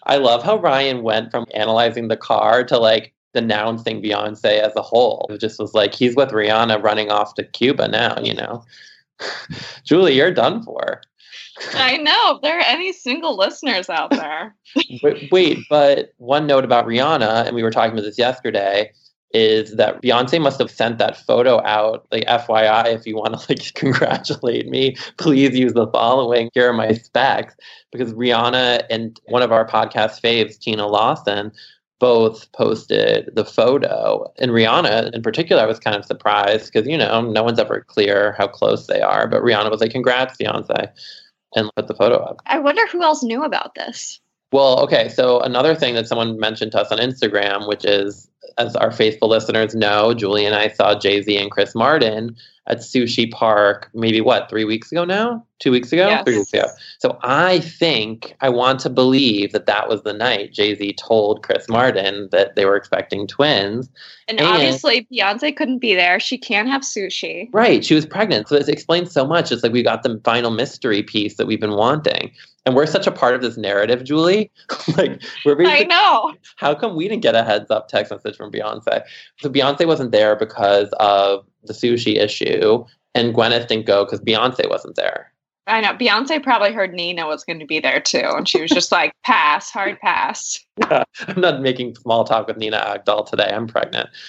I 0.04 0.18
love 0.18 0.44
how 0.44 0.58
Ryan 0.58 1.04
went 1.04 1.32
from 1.32 1.46
analyzing 1.54 2.08
the 2.08 2.18
car 2.18 2.64
to 2.64 2.78
like 2.78 3.14
denouncing 3.34 4.02
Beyonce 4.02 4.60
as 4.60 4.76
a 4.76 4.82
whole. 4.82 5.28
It 5.30 5.42
just 5.42 5.60
was 5.60 5.74
like 5.74 5.94
he's 5.94 6.16
with 6.16 6.30
Rihanna 6.30 6.82
running 6.82 7.12
off 7.12 7.36
to 7.36 7.44
Cuba 7.44 7.88
now, 7.88 8.18
you 8.22 8.34
know. 8.34 8.64
Julie, 9.84 10.14
you're 10.14 10.34
done 10.34 10.64
for. 10.64 11.02
I 11.74 11.98
know. 11.98 12.36
If 12.36 12.42
there 12.42 12.58
are 12.58 12.66
any 12.66 12.94
single 12.94 13.36
listeners 13.36 13.90
out 13.90 14.12
there, 14.12 14.56
Wait, 15.04 15.32
wait, 15.32 15.60
but 15.70 16.14
one 16.18 16.48
note 16.48 16.64
about 16.64 16.86
Rihanna, 16.86 17.48
and 17.48 17.56
we 17.56 17.64
were 17.64 17.72
talking 17.72 17.94
about 17.94 18.04
this 18.04 18.18
yesterday, 18.18 18.92
is 19.32 19.76
that 19.76 20.02
Beyonce 20.02 20.42
must 20.42 20.60
have 20.60 20.72
sent 20.72 21.00
that 21.00 21.18
photo 21.18 21.62
out, 21.64 22.08
like 22.12 22.26
FYI, 22.26 22.94
if 22.94 23.06
you 23.06 23.16
want 23.16 23.40
to 23.40 23.46
like 23.50 23.74
congratulate 23.74 24.68
me, 24.68 24.96
please 25.18 25.58
use 25.58 25.74
the 25.74 25.88
following. 25.88 26.50
Here 26.54 26.70
are 26.70 26.74
my 26.74 26.94
specs. 26.94 27.56
Because 27.92 28.14
Rihanna 28.14 28.84
and 28.90 29.20
one 29.26 29.42
of 29.42 29.52
our 29.52 29.68
podcast 29.68 30.22
faves, 30.22 30.60
Tina 30.60 30.88
Lawson, 30.88 31.52
both 32.00 32.52
posted 32.52 33.30
the 33.34 33.46
photo. 33.46 34.32
And 34.38 34.52
Rihanna, 34.52 35.14
in 35.14 35.22
particular, 35.22 35.64
I 35.64 35.66
was 35.66 35.80
kind 35.80 35.96
of 35.96 36.06
surprised 36.06 36.72
because, 36.72 36.88
you 36.88 36.98
know, 36.98 37.22
no 37.22 37.44
one's 37.44 37.60
ever 37.60 37.82
clear 37.82 38.36
how 38.38 38.48
close 38.48 38.88
they 38.88 39.02
are. 39.02 39.28
But 39.28 39.42
Rihanna 39.42 39.72
was 39.72 39.82
like, 39.82 39.92
congrats, 39.92 40.38
Beyonce, 40.38 40.90
and 41.56 41.70
put 41.76 41.88
the 41.88 41.96
photo 41.96 42.18
up. 42.18 42.42
I 42.46 42.60
wonder 42.60 42.86
who 42.88 43.02
else 43.02 43.24
knew 43.24 43.44
about 43.44 43.74
this. 43.76 44.20
Well, 44.52 44.80
okay. 44.82 45.10
So 45.10 45.42
another 45.42 45.76
thing 45.76 45.96
that 45.96 46.08
someone 46.08 46.40
mentioned 46.40 46.72
to 46.72 46.80
us 46.80 46.92
on 46.92 47.00
Instagram, 47.00 47.68
which 47.68 47.84
is, 47.84 48.30
as 48.58 48.76
our 48.76 48.92
faithful 48.92 49.28
listeners 49.30 49.76
know, 49.76 50.14
Julie 50.14 50.46
and 50.46 50.56
I 50.56 50.70
saw 50.70 50.98
Jay 50.98 51.22
Z 51.22 51.38
and 51.38 51.52
Chris 51.52 51.76
Martin 51.76 52.36
at 52.68 52.80
Sushi 52.80 53.30
Park. 53.32 53.90
Maybe 53.94 54.22
what 54.22 54.50
three 54.50 54.64
weeks 54.64 54.92
ago 54.92 55.04
now? 55.06 55.46
Two 55.60 55.72
weeks 55.72 55.92
ago? 55.92 56.08
Yes. 56.08 56.24
Three 56.24 56.38
weeks 56.38 56.54
ago. 56.54 56.68
So 57.00 57.18
I 57.24 57.60
think 57.60 58.36
I 58.42 58.50
want 58.50 58.80
to 58.82 58.90
believe 58.90 59.52
that 59.52 59.66
that 59.66 59.90
was 59.90 60.04
the 60.04 60.14
night 60.14 60.54
Jay 60.54 60.76
Z 60.76 60.94
told 60.94 61.44
Chris 61.44 61.68
Martin 61.68 62.30
that 62.32 62.56
they 62.56 62.66
were 62.66 62.76
expecting 62.78 63.28
twins. 63.28 63.90
And, 64.28 64.40
And- 64.40 64.48
obviously, 64.48 65.08
Beyonce 65.12 65.56
couldn't 65.56 65.80
be 65.80 65.94
there. 65.94 66.20
She 66.20 66.38
can't 66.38 66.70
have 66.70 66.84
sushi. 66.84 67.50
Right. 67.52 67.84
She 67.84 67.96
was 67.96 68.06
pregnant. 68.06 68.48
So 68.48 68.56
this 68.56 68.70
explains 68.70 69.12
so 69.12 69.26
much. 69.26 69.52
It's 69.52 69.62
like 69.62 69.74
we 69.74 69.84
got 69.84 70.04
the 70.04 70.22
final 70.24 70.52
mystery 70.52 71.04
piece 71.04 71.36
that 71.36 71.48
we've 71.48 71.62
been 71.62 71.76
wanting. 71.76 72.32
And 72.68 72.76
we're 72.76 72.86
such 72.86 73.08
a 73.08 73.14
part 73.14 73.34
of 73.34 73.42
this 73.42 73.56
narrative, 73.56 74.04
Julie. 74.04 74.52
like 74.98 75.24
we're 75.46 75.66
I 75.66 75.84
know. 75.84 76.36
how 76.58 76.76
come 76.76 76.98
we 76.98 77.08
didn't 77.08 77.24
get 77.24 77.34
a 77.34 77.42
heads 77.42 77.72
up 77.72 77.88
text 77.88 78.12
message 78.12 78.36
from 78.36 78.52
Beyonce? 78.52 79.04
So 79.40 79.50
Beyonce 79.50 79.88
wasn't 79.88 80.12
there 80.12 80.36
because 80.36 80.90
of 81.00 81.46
the 81.64 81.72
sushi 81.72 82.18
issue, 82.18 82.84
and 83.16 83.34
Gwyneth 83.34 83.70
didn't 83.70 83.86
go 83.86 84.04
because 84.04 84.20
Beyonce 84.20 84.70
wasn't 84.70 84.98
there. 84.98 85.32
I 85.66 85.80
know. 85.80 85.94
Beyonce 85.94 86.44
probably 86.44 86.74
heard 86.74 86.94
Nina 86.94 87.26
was 87.26 87.46
going 87.46 87.60
to 87.60 87.66
be 87.66 87.80
there 87.80 88.02
too. 88.02 88.34
And 88.36 88.50
she 88.50 88.62
was 88.62 88.70
just 88.70 88.92
like, 88.92 89.14
pass, 89.24 89.70
hard 89.70 89.98
pass. 90.02 90.60
I'm 90.82 91.40
not 91.40 91.62
making 91.62 91.96
small 91.96 92.26
talk 92.26 92.48
with 92.48 92.58
Nina 92.58 92.80
Agdal 92.80 93.30
today. 93.30 93.50
I'm 93.50 93.68
pregnant. 93.68 94.10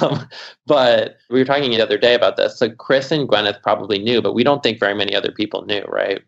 Um, 0.00 0.26
but 0.64 1.18
we 1.28 1.38
were 1.38 1.44
talking 1.44 1.70
the 1.70 1.82
other 1.82 1.98
day 1.98 2.14
about 2.14 2.38
this. 2.38 2.58
So 2.58 2.70
Chris 2.70 3.10
and 3.10 3.28
Gwyneth 3.28 3.60
probably 3.60 3.98
knew, 3.98 4.22
but 4.22 4.32
we 4.32 4.42
don't 4.42 4.62
think 4.62 4.80
very 4.80 4.94
many 4.94 5.14
other 5.14 5.30
people 5.30 5.66
knew, 5.66 5.82
right? 5.82 6.22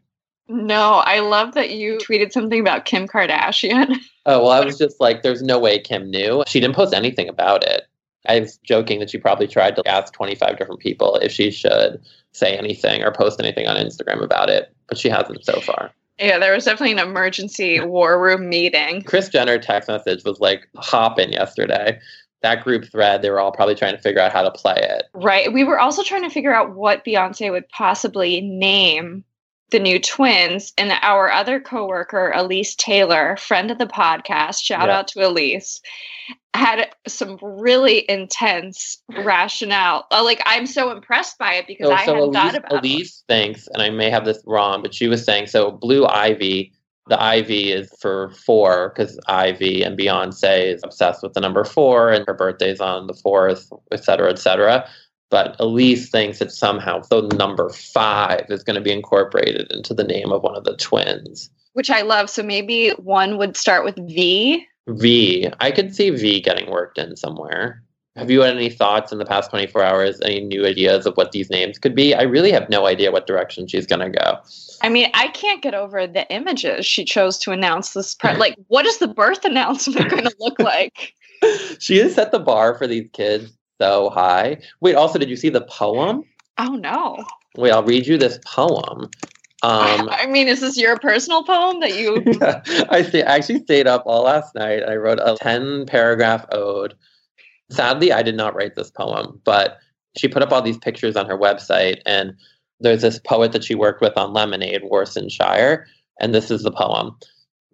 No, 0.48 1.02
I 1.04 1.20
love 1.20 1.54
that 1.54 1.70
you 1.70 1.98
tweeted 1.98 2.32
something 2.32 2.60
about 2.60 2.84
Kim 2.84 3.06
Kardashian. 3.06 3.96
Oh, 4.28 4.42
well, 4.42 4.50
I 4.50 4.64
was 4.64 4.76
just 4.76 5.00
like, 5.00 5.22
there's 5.22 5.40
no 5.40 5.56
way 5.56 5.78
Kim 5.78 6.10
knew. 6.10 6.42
She 6.48 6.58
didn't 6.58 6.74
post 6.74 6.92
anything 6.92 7.28
about 7.28 7.62
it. 7.62 7.82
I 8.28 8.40
was 8.40 8.56
joking 8.64 8.98
that 8.98 9.08
she 9.08 9.18
probably 9.18 9.46
tried 9.46 9.76
to 9.76 9.88
ask 9.88 10.12
25 10.12 10.58
different 10.58 10.80
people 10.80 11.14
if 11.22 11.30
she 11.30 11.52
should 11.52 12.00
say 12.32 12.56
anything 12.56 13.04
or 13.04 13.12
post 13.12 13.38
anything 13.38 13.68
on 13.68 13.76
Instagram 13.76 14.24
about 14.24 14.50
it, 14.50 14.74
but 14.88 14.98
she 14.98 15.08
hasn't 15.08 15.44
so 15.44 15.60
far. 15.60 15.92
Yeah, 16.18 16.38
there 16.38 16.54
was 16.54 16.64
definitely 16.64 16.92
an 16.92 17.08
emergency 17.08 17.78
war 17.80 18.20
room 18.20 18.48
meeting. 18.48 19.02
Kris 19.02 19.28
Jenner 19.28 19.58
text 19.58 19.88
message 19.88 20.24
was 20.24 20.40
like 20.40 20.68
hopping 20.76 21.32
yesterday. 21.32 22.00
That 22.42 22.64
group 22.64 22.86
thread, 22.86 23.22
they 23.22 23.30
were 23.30 23.38
all 23.38 23.52
probably 23.52 23.74
trying 23.74 23.94
to 23.94 24.02
figure 24.02 24.20
out 24.20 24.32
how 24.32 24.42
to 24.42 24.50
play 24.50 24.76
it. 24.76 25.04
Right. 25.14 25.52
We 25.52 25.62
were 25.62 25.78
also 25.78 26.02
trying 26.02 26.22
to 26.22 26.30
figure 26.30 26.54
out 26.54 26.74
what 26.74 27.04
Beyonce 27.04 27.50
would 27.50 27.68
possibly 27.68 28.40
name 28.40 29.24
the 29.70 29.78
new 29.78 29.98
twins. 29.98 30.72
And 30.78 30.92
our 31.02 31.30
other 31.30 31.60
coworker, 31.60 32.32
Elise 32.34 32.74
Taylor, 32.76 33.36
friend 33.36 33.70
of 33.70 33.78
the 33.78 33.86
podcast, 33.86 34.62
shout 34.62 34.88
Yeah. 34.88 34.98
out 34.98 35.08
to 35.08 35.26
Elise, 35.26 35.80
had 36.54 36.88
some 37.06 37.38
really 37.42 38.08
intense 38.08 38.98
rationale. 39.24 40.06
Uh, 40.10 40.22
Like 40.24 40.40
I'm 40.46 40.66
so 40.66 40.90
impressed 40.90 41.38
by 41.38 41.54
it 41.54 41.66
because 41.66 41.88
So, 41.88 41.94
I 41.94 42.06
so 42.06 42.14
hadn't 42.14 42.28
Elise, 42.28 42.34
thought 42.34 42.54
about 42.56 42.72
it. 42.72 42.78
Elise 42.78 43.24
thinks, 43.28 43.66
and 43.68 43.82
I 43.82 43.90
may 43.90 44.08
have 44.10 44.24
this 44.24 44.42
wrong, 44.46 44.82
but 44.82 44.94
she 44.94 45.08
was 45.08 45.24
saying 45.24 45.48
so 45.48 45.70
Blue 45.70 46.06
Ivy, 46.06 46.72
the 47.08 47.22
Ivy 47.22 47.72
is 47.72 47.92
for 48.00 48.30
four 48.46 48.88
because 48.94 49.18
Ivy 49.28 49.82
and 49.82 49.98
Beyonce 49.98 50.74
is 50.74 50.80
obsessed 50.82 51.22
with 51.22 51.34
the 51.34 51.40
number 51.40 51.64
four 51.64 52.10
and 52.10 52.24
her 52.26 52.34
birthday's 52.34 52.80
on 52.80 53.06
the 53.06 53.14
fourth, 53.14 53.70
et 53.92 54.02
cetera, 54.02 54.30
et 54.30 54.38
cetera. 54.38 54.88
But 55.30 55.56
Elise 55.58 56.08
thinks 56.08 56.38
that 56.38 56.52
somehow 56.52 57.00
the 57.00 57.22
number 57.36 57.68
five 57.70 58.46
is 58.48 58.62
going 58.62 58.76
to 58.76 58.80
be 58.80 58.92
incorporated 58.92 59.72
into 59.72 59.92
the 59.92 60.04
name 60.04 60.30
of 60.30 60.42
one 60.42 60.56
of 60.56 60.64
the 60.64 60.76
twins. 60.76 61.50
Which 61.72 61.90
I 61.90 62.02
love. 62.02 62.30
So 62.30 62.42
maybe 62.42 62.90
one 62.90 63.36
would 63.38 63.56
start 63.56 63.84
with 63.84 63.96
V. 63.96 64.64
V. 64.88 65.48
I 65.60 65.70
could 65.72 65.94
see 65.94 66.10
V 66.10 66.40
getting 66.40 66.70
worked 66.70 66.96
in 66.98 67.16
somewhere. 67.16 67.82
Have 68.16 68.30
you 68.30 68.40
had 68.40 68.56
any 68.56 68.70
thoughts 68.70 69.12
in 69.12 69.18
the 69.18 69.26
past 69.26 69.50
24 69.50 69.82
hours, 69.82 70.20
any 70.22 70.40
new 70.40 70.64
ideas 70.64 71.04
of 71.04 71.16
what 71.16 71.32
these 71.32 71.50
names 71.50 71.78
could 71.78 71.94
be? 71.94 72.14
I 72.14 72.22
really 72.22 72.50
have 72.50 72.70
no 72.70 72.86
idea 72.86 73.12
what 73.12 73.26
direction 73.26 73.66
she's 73.66 73.86
going 73.86 74.00
to 74.00 74.08
go. 74.08 74.38
I 74.82 74.88
mean, 74.88 75.10
I 75.12 75.28
can't 75.28 75.60
get 75.60 75.74
over 75.74 76.06
the 76.06 76.26
images 76.32 76.86
she 76.86 77.04
chose 77.04 77.36
to 77.40 77.52
announce 77.52 77.92
this. 77.92 78.14
Pre- 78.14 78.36
like, 78.36 78.56
what 78.68 78.86
is 78.86 78.98
the 78.98 79.08
birth 79.08 79.44
announcement 79.44 80.08
going 80.08 80.24
to 80.24 80.34
look 80.38 80.58
like? 80.58 81.12
she 81.78 81.98
has 81.98 82.14
set 82.14 82.32
the 82.32 82.38
bar 82.38 82.74
for 82.74 82.86
these 82.86 83.08
kids 83.12 83.52
so 83.80 84.10
high. 84.10 84.58
Wait, 84.80 84.94
also, 84.94 85.18
did 85.18 85.30
you 85.30 85.36
see 85.36 85.48
the 85.48 85.62
poem? 85.62 86.24
Oh 86.58 86.74
no. 86.74 87.24
Wait, 87.56 87.72
I'll 87.72 87.82
read 87.82 88.06
you 88.06 88.18
this 88.18 88.38
poem. 88.44 89.10
Um, 89.62 90.08
I 90.10 90.26
mean, 90.26 90.48
is 90.48 90.60
this 90.60 90.76
your 90.76 90.98
personal 90.98 91.42
poem 91.44 91.80
that 91.80 91.96
you? 91.98 92.22
yeah, 92.40 92.62
I, 92.90 93.02
stay, 93.02 93.22
I 93.22 93.36
actually 93.36 93.60
stayed 93.60 93.86
up 93.86 94.04
all 94.06 94.24
last 94.24 94.54
night. 94.54 94.82
I 94.82 94.96
wrote 94.96 95.18
a 95.20 95.36
10 95.40 95.86
paragraph 95.86 96.46
ode. 96.52 96.94
Sadly, 97.70 98.12
I 98.12 98.22
did 98.22 98.36
not 98.36 98.54
write 98.54 98.76
this 98.76 98.90
poem, 98.90 99.40
but 99.44 99.78
she 100.16 100.28
put 100.28 100.42
up 100.42 100.52
all 100.52 100.62
these 100.62 100.78
pictures 100.78 101.16
on 101.16 101.26
her 101.26 101.36
website. 101.36 102.00
And 102.06 102.34
there's 102.80 103.02
this 103.02 103.18
poet 103.18 103.52
that 103.52 103.64
she 103.64 103.74
worked 103.74 104.00
with 104.00 104.16
on 104.16 104.32
Lemonade, 104.32 104.82
Shire, 105.28 105.86
And 106.20 106.34
this 106.34 106.50
is 106.50 106.62
the 106.62 106.70
poem 106.70 107.16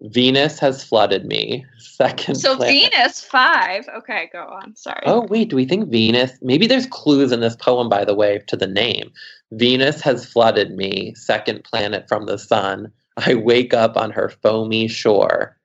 Venus 0.01 0.59
has 0.59 0.83
flooded 0.83 1.25
me. 1.25 1.65
Second. 1.77 2.35
So 2.35 2.55
planet. 2.57 2.91
Venus 2.91 3.21
five. 3.21 3.87
Okay, 3.97 4.29
go 4.33 4.39
on. 4.43 4.75
Sorry. 4.75 5.01
Oh 5.05 5.21
wait, 5.27 5.49
do 5.49 5.55
we 5.55 5.65
think 5.65 5.89
Venus? 5.89 6.31
Maybe 6.41 6.67
there's 6.67 6.87
clues 6.87 7.31
in 7.31 7.39
this 7.39 7.55
poem, 7.55 7.89
by 7.89 8.03
the 8.05 8.15
way, 8.15 8.41
to 8.47 8.55
the 8.57 8.67
name. 8.67 9.11
Venus 9.51 10.01
has 10.01 10.25
flooded 10.25 10.75
me, 10.75 11.13
second 11.15 11.63
planet 11.63 12.07
from 12.07 12.25
the 12.25 12.37
sun. 12.39 12.91
I 13.17 13.35
wake 13.35 13.73
up 13.73 13.95
on 13.95 14.09
her 14.11 14.29
foamy 14.29 14.87
shore. 14.87 15.55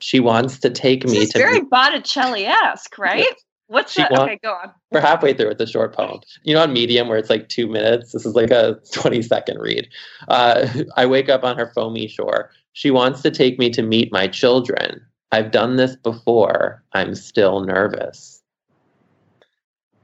She 0.00 0.20
wants 0.20 0.58
to 0.60 0.70
take 0.70 1.02
this 1.04 1.12
me 1.12 1.26
to. 1.26 1.38
very 1.38 1.60
Botticelli-esque, 1.60 2.98
right? 2.98 3.24
What's 3.68 3.92
She 3.92 4.02
that? 4.02 4.10
wants- 4.10 4.24
okay, 4.32 4.38
go 4.42 4.52
on. 4.52 4.72
We're 4.90 5.00
halfway 5.00 5.34
through 5.34 5.48
with 5.48 5.58
the 5.58 5.66
short 5.66 5.94
poem. 5.94 6.20
You 6.42 6.54
know, 6.54 6.62
on 6.62 6.72
Medium, 6.72 7.06
where 7.08 7.18
it's 7.18 7.28
like 7.30 7.48
two 7.48 7.66
minutes, 7.68 8.12
this 8.12 8.24
is 8.24 8.34
like 8.34 8.50
a 8.50 8.80
20 8.92 9.22
second 9.22 9.58
read. 9.60 9.88
Uh, 10.28 10.66
I 10.96 11.06
wake 11.06 11.28
up 11.28 11.44
on 11.44 11.56
her 11.58 11.70
foamy 11.74 12.08
shore. 12.08 12.50
She 12.78 12.92
wants 12.92 13.22
to 13.22 13.32
take 13.32 13.58
me 13.58 13.70
to 13.70 13.82
meet 13.82 14.12
my 14.12 14.28
children. 14.28 15.04
I've 15.32 15.50
done 15.50 15.74
this 15.74 15.96
before. 15.96 16.84
I'm 16.92 17.16
still 17.16 17.58
nervous. 17.58 18.40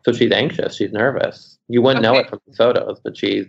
So 0.05 0.11
she's 0.11 0.33
anxious. 0.33 0.75
She's 0.75 0.91
nervous. 0.91 1.57
You 1.69 1.83
wouldn't 1.83 2.03
know 2.03 2.17
it 2.17 2.29
from 2.29 2.41
the 2.49 2.57
photos, 2.57 2.99
but 3.05 3.17
she's. 3.17 3.47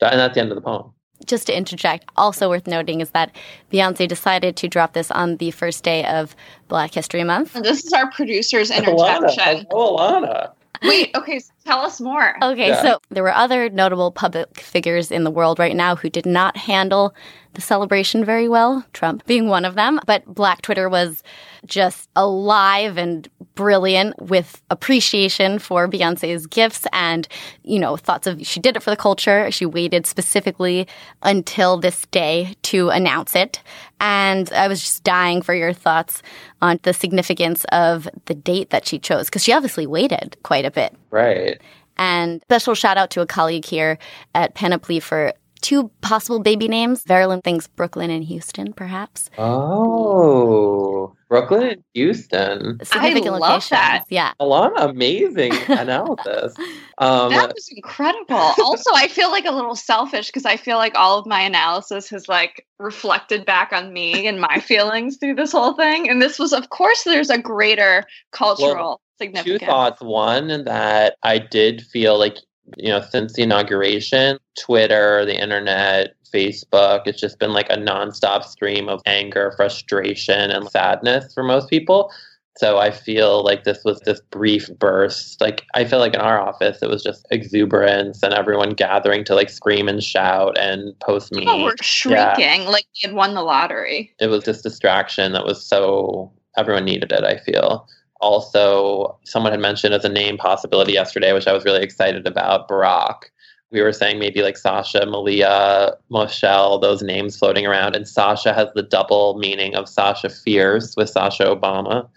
And 0.00 0.20
that's 0.20 0.36
the 0.36 0.42
end 0.42 0.52
of 0.52 0.54
the 0.54 0.60
poem. 0.60 0.92
Just 1.24 1.48
to 1.48 1.56
interject, 1.56 2.04
also 2.16 2.48
worth 2.48 2.68
noting 2.68 3.00
is 3.00 3.10
that 3.10 3.34
Beyonce 3.72 4.06
decided 4.06 4.54
to 4.58 4.68
drop 4.68 4.92
this 4.92 5.10
on 5.10 5.38
the 5.38 5.50
first 5.50 5.82
day 5.82 6.06
of 6.06 6.36
Black 6.68 6.94
History 6.94 7.24
Month. 7.24 7.56
And 7.56 7.64
this 7.64 7.84
is 7.84 7.92
our 7.92 8.08
producer's 8.12 8.70
Alana. 8.70 9.22
interjection. 9.22 9.66
Hello, 9.72 9.96
Alana. 9.96 10.52
Wait, 10.82 11.10
okay, 11.16 11.40
so 11.40 11.52
tell 11.66 11.80
us 11.80 12.00
more. 12.00 12.36
Okay, 12.42 12.68
Yeah. 12.68 12.82
so 12.82 12.98
there 13.10 13.22
were 13.22 13.34
other 13.34 13.68
notable 13.68 14.10
public 14.12 14.58
figures 14.60 15.10
in 15.10 15.24
the 15.24 15.30
world 15.30 15.58
right 15.58 15.76
now 15.76 15.96
who 15.96 16.08
did 16.08 16.26
not 16.26 16.56
handle 16.56 17.14
the 17.54 17.60
celebration 17.62 18.22
very 18.24 18.48
well, 18.48 18.84
Trump 18.92 19.24
being 19.26 19.48
one 19.48 19.64
of 19.64 19.74
them. 19.76 19.98
But 20.06 20.26
Black 20.26 20.60
Twitter 20.60 20.88
was 20.90 21.22
just 21.64 22.08
alive 22.14 22.98
and 22.98 23.26
brilliant 23.54 24.20
with 24.20 24.60
appreciation 24.70 25.58
for 25.58 25.88
Beyonce's 25.88 26.46
gifts 26.46 26.86
and, 26.92 27.26
you 27.62 27.78
know, 27.78 27.96
thoughts 27.96 28.26
of 28.26 28.46
she 28.46 28.60
did 28.60 28.76
it 28.76 28.82
for 28.82 28.90
the 28.90 28.96
culture. 28.96 29.50
She 29.50 29.64
waited 29.64 30.06
specifically 30.06 30.86
until 31.22 31.78
this 31.78 32.04
day 32.10 32.54
to 32.64 32.90
announce 32.90 33.34
it. 33.34 33.62
And 34.00 34.52
I 34.52 34.68
was 34.68 34.82
just 34.82 35.02
dying 35.02 35.40
for 35.40 35.54
your 35.54 35.72
thoughts 35.72 36.22
on 36.60 36.78
the 36.82 36.92
significance 36.92 37.64
of 37.72 38.06
the 38.26 38.34
date 38.34 38.68
that 38.68 38.86
she 38.86 38.98
chose 38.98 39.26
because 39.26 39.42
she 39.42 39.52
obviously 39.54 39.86
waited 39.86 40.36
quite 40.42 40.66
a 40.66 40.70
bit. 40.70 40.94
Right. 41.10 41.55
And 41.96 42.42
special 42.42 42.74
shout 42.74 42.96
out 42.96 43.10
to 43.10 43.20
a 43.20 43.26
colleague 43.26 43.64
here 43.64 43.98
at 44.34 44.54
Panoply 44.54 45.00
for 45.00 45.32
two 45.60 45.90
possible 46.00 46.40
baby 46.40 46.68
names. 46.68 47.04
Verilyn 47.04 47.42
thinks 47.42 47.66
Brooklyn 47.66 48.10
and 48.10 48.22
Houston, 48.24 48.72
perhaps. 48.72 49.30
Oh, 49.38 51.14
Brooklyn 51.28 51.62
and 51.64 51.84
Houston. 51.94 52.78
Significant 52.84 53.32
love 53.32 53.40
locations. 53.40 53.70
that. 53.70 54.04
Yeah. 54.08 54.32
Alana, 54.40 54.90
amazing 54.90 55.52
analysis. 55.68 56.54
Um, 56.98 57.28
That 57.30 57.52
was 57.52 57.68
incredible. 57.76 58.36
also, 58.36 58.90
I 58.94 59.08
feel 59.08 59.30
like 59.30 59.44
a 59.44 59.50
little 59.50 59.74
selfish 59.74 60.28
because 60.28 60.46
I 60.46 60.56
feel 60.56 60.78
like 60.78 60.94
all 60.94 61.18
of 61.18 61.26
my 61.26 61.42
analysis 61.42 62.08
has 62.08 62.26
like 62.26 62.66
reflected 62.78 63.44
back 63.44 63.70
on 63.74 63.92
me 63.92 64.26
and 64.26 64.40
my 64.40 64.60
feelings 64.66 65.18
through 65.18 65.34
this 65.34 65.52
whole 65.52 65.74
thing. 65.74 66.08
And 66.08 66.22
this 66.22 66.38
was, 66.38 66.54
of 66.54 66.70
course, 66.70 67.04
there's 67.04 67.28
a 67.28 67.36
greater 67.36 68.04
cultural 68.32 69.02
two 69.44 69.58
thoughts. 69.66 70.00
One, 70.02 70.64
that 70.64 71.16
I 71.22 71.38
did 71.38 71.82
feel 71.82 72.18
like, 72.18 72.36
you 72.76 72.88
know, 72.88 73.00
since 73.00 73.34
the 73.34 73.42
inauguration, 73.42 74.38
Twitter, 74.60 75.24
the 75.24 75.40
internet, 75.40 76.14
Facebook, 76.32 77.02
it's 77.06 77.20
just 77.20 77.38
been 77.38 77.52
like 77.52 77.70
a 77.70 77.76
nonstop 77.76 78.44
stream 78.44 78.88
of 78.88 79.00
anger, 79.06 79.52
frustration, 79.56 80.50
and 80.50 80.68
sadness 80.70 81.32
for 81.32 81.42
most 81.42 81.70
people. 81.70 82.10
So 82.58 82.78
I 82.78 82.90
feel 82.90 83.44
like 83.44 83.64
this 83.64 83.84
was 83.84 84.00
this 84.00 84.20
brief 84.30 84.70
burst. 84.78 85.40
Like 85.42 85.64
I 85.74 85.84
feel 85.84 85.98
like 85.98 86.14
in 86.14 86.20
our 86.22 86.40
office, 86.40 86.78
it 86.82 86.88
was 86.88 87.02
just 87.02 87.26
exuberance 87.30 88.22
and 88.22 88.32
everyone 88.32 88.70
gathering 88.70 89.24
to 89.24 89.34
like 89.34 89.50
scream 89.50 89.88
and 89.88 90.02
shout 90.02 90.56
and 90.58 90.98
post 91.00 91.32
me. 91.32 91.40
People 91.40 91.62
were 91.64 91.76
shrieking 91.82 92.64
like 92.64 92.86
we 92.94 93.06
had 93.08 93.14
won 93.14 93.34
the 93.34 93.42
lottery. 93.42 94.12
it 94.18 94.28
was 94.28 94.44
this 94.44 94.62
distraction 94.62 95.32
that 95.32 95.44
was 95.44 95.64
so 95.64 96.32
everyone 96.56 96.86
needed 96.86 97.12
it 97.12 97.22
i 97.22 97.36
feel 97.36 97.86
also 98.20 99.18
someone 99.24 99.52
had 99.52 99.60
mentioned 99.60 99.94
as 99.94 100.04
a 100.04 100.08
name 100.08 100.36
possibility 100.36 100.92
yesterday 100.92 101.32
which 101.32 101.46
i 101.46 101.52
was 101.52 101.64
really 101.64 101.82
excited 101.82 102.26
about 102.26 102.68
barack 102.68 103.24
we 103.72 103.82
were 103.82 103.92
saying 103.92 104.18
maybe 104.18 104.42
like 104.42 104.56
sasha 104.56 105.04
malia 105.06 105.92
michelle 106.10 106.78
those 106.78 107.02
names 107.02 107.36
floating 107.36 107.66
around 107.66 107.94
and 107.96 108.08
sasha 108.08 108.52
has 108.52 108.68
the 108.74 108.82
double 108.82 109.36
meaning 109.38 109.74
of 109.74 109.88
sasha 109.88 110.28
fierce 110.28 110.94
with 110.96 111.08
sasha 111.10 111.44
obama 111.44 112.08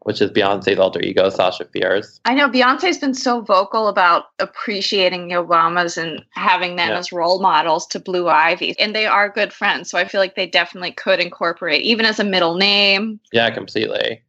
which 0.00 0.20
is 0.20 0.30
beyonce's 0.30 0.78
alter 0.78 1.00
ego 1.02 1.28
sasha 1.30 1.64
fierce 1.66 2.20
I 2.24 2.34
know 2.34 2.48
Beyonce's 2.48 2.98
been 2.98 3.14
so 3.14 3.40
vocal 3.40 3.86
about 3.88 4.24
appreciating 4.40 5.28
the 5.28 5.34
Obamas 5.34 5.96
and 5.96 6.24
having 6.32 6.74
them 6.76 6.90
Yeah. 6.90 6.98
as 6.98 7.12
role 7.12 7.40
models 7.40 7.86
to 7.88 8.00
Blue 8.00 8.28
Ivy. 8.28 8.76
And 8.80 8.94
they 8.96 9.06
are 9.06 9.28
good 9.28 9.52
friends. 9.52 9.88
So 9.90 9.96
I 9.98 10.04
feel 10.06 10.20
like 10.20 10.34
they 10.34 10.46
definitely 10.48 10.90
could 10.90 11.20
incorporate, 11.20 11.82
even 11.82 12.04
as 12.04 12.18
a 12.18 12.24
middle 12.24 12.56
name. 12.56 13.20
yeah 13.32 13.48
completely 13.50 14.20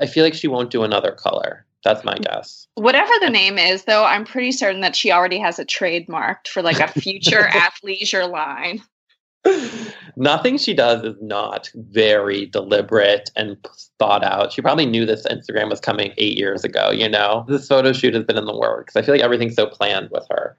i 0.00 0.06
feel 0.06 0.24
like 0.24 0.34
she 0.34 0.48
won't 0.48 0.70
do 0.70 0.82
another 0.82 1.12
color 1.12 1.64
that's 1.84 2.04
my 2.04 2.16
guess 2.16 2.64
Whatever 2.76 3.12
the 3.20 3.30
name 3.30 3.56
is, 3.56 3.84
though, 3.84 4.04
I'm 4.04 4.24
pretty 4.24 4.50
certain 4.50 4.80
that 4.80 4.96
she 4.96 5.12
already 5.12 5.38
has 5.38 5.60
it 5.60 5.68
trademarked 5.68 6.48
for 6.48 6.60
like 6.60 6.80
a 6.80 6.88
future 6.88 7.42
athleisure 7.52 8.28
line. 8.28 8.82
Nothing 10.16 10.58
she 10.58 10.74
does 10.74 11.04
is 11.04 11.14
not 11.20 11.70
very 11.74 12.46
deliberate 12.46 13.30
and 13.36 13.56
thought 13.98 14.24
out. 14.24 14.52
She 14.52 14.62
probably 14.62 14.86
knew 14.86 15.06
this 15.06 15.26
Instagram 15.26 15.70
was 15.70 15.78
coming 15.78 16.12
eight 16.16 16.36
years 16.36 16.64
ago, 16.64 16.90
you 16.90 17.08
know? 17.08 17.44
This 17.46 17.68
photo 17.68 17.92
shoot 17.92 18.14
has 18.14 18.24
been 18.24 18.38
in 18.38 18.46
the 18.46 18.56
works. 18.56 18.96
I 18.96 19.02
feel 19.02 19.14
like 19.14 19.22
everything's 19.22 19.54
so 19.54 19.66
planned 19.66 20.08
with 20.10 20.26
her. 20.30 20.56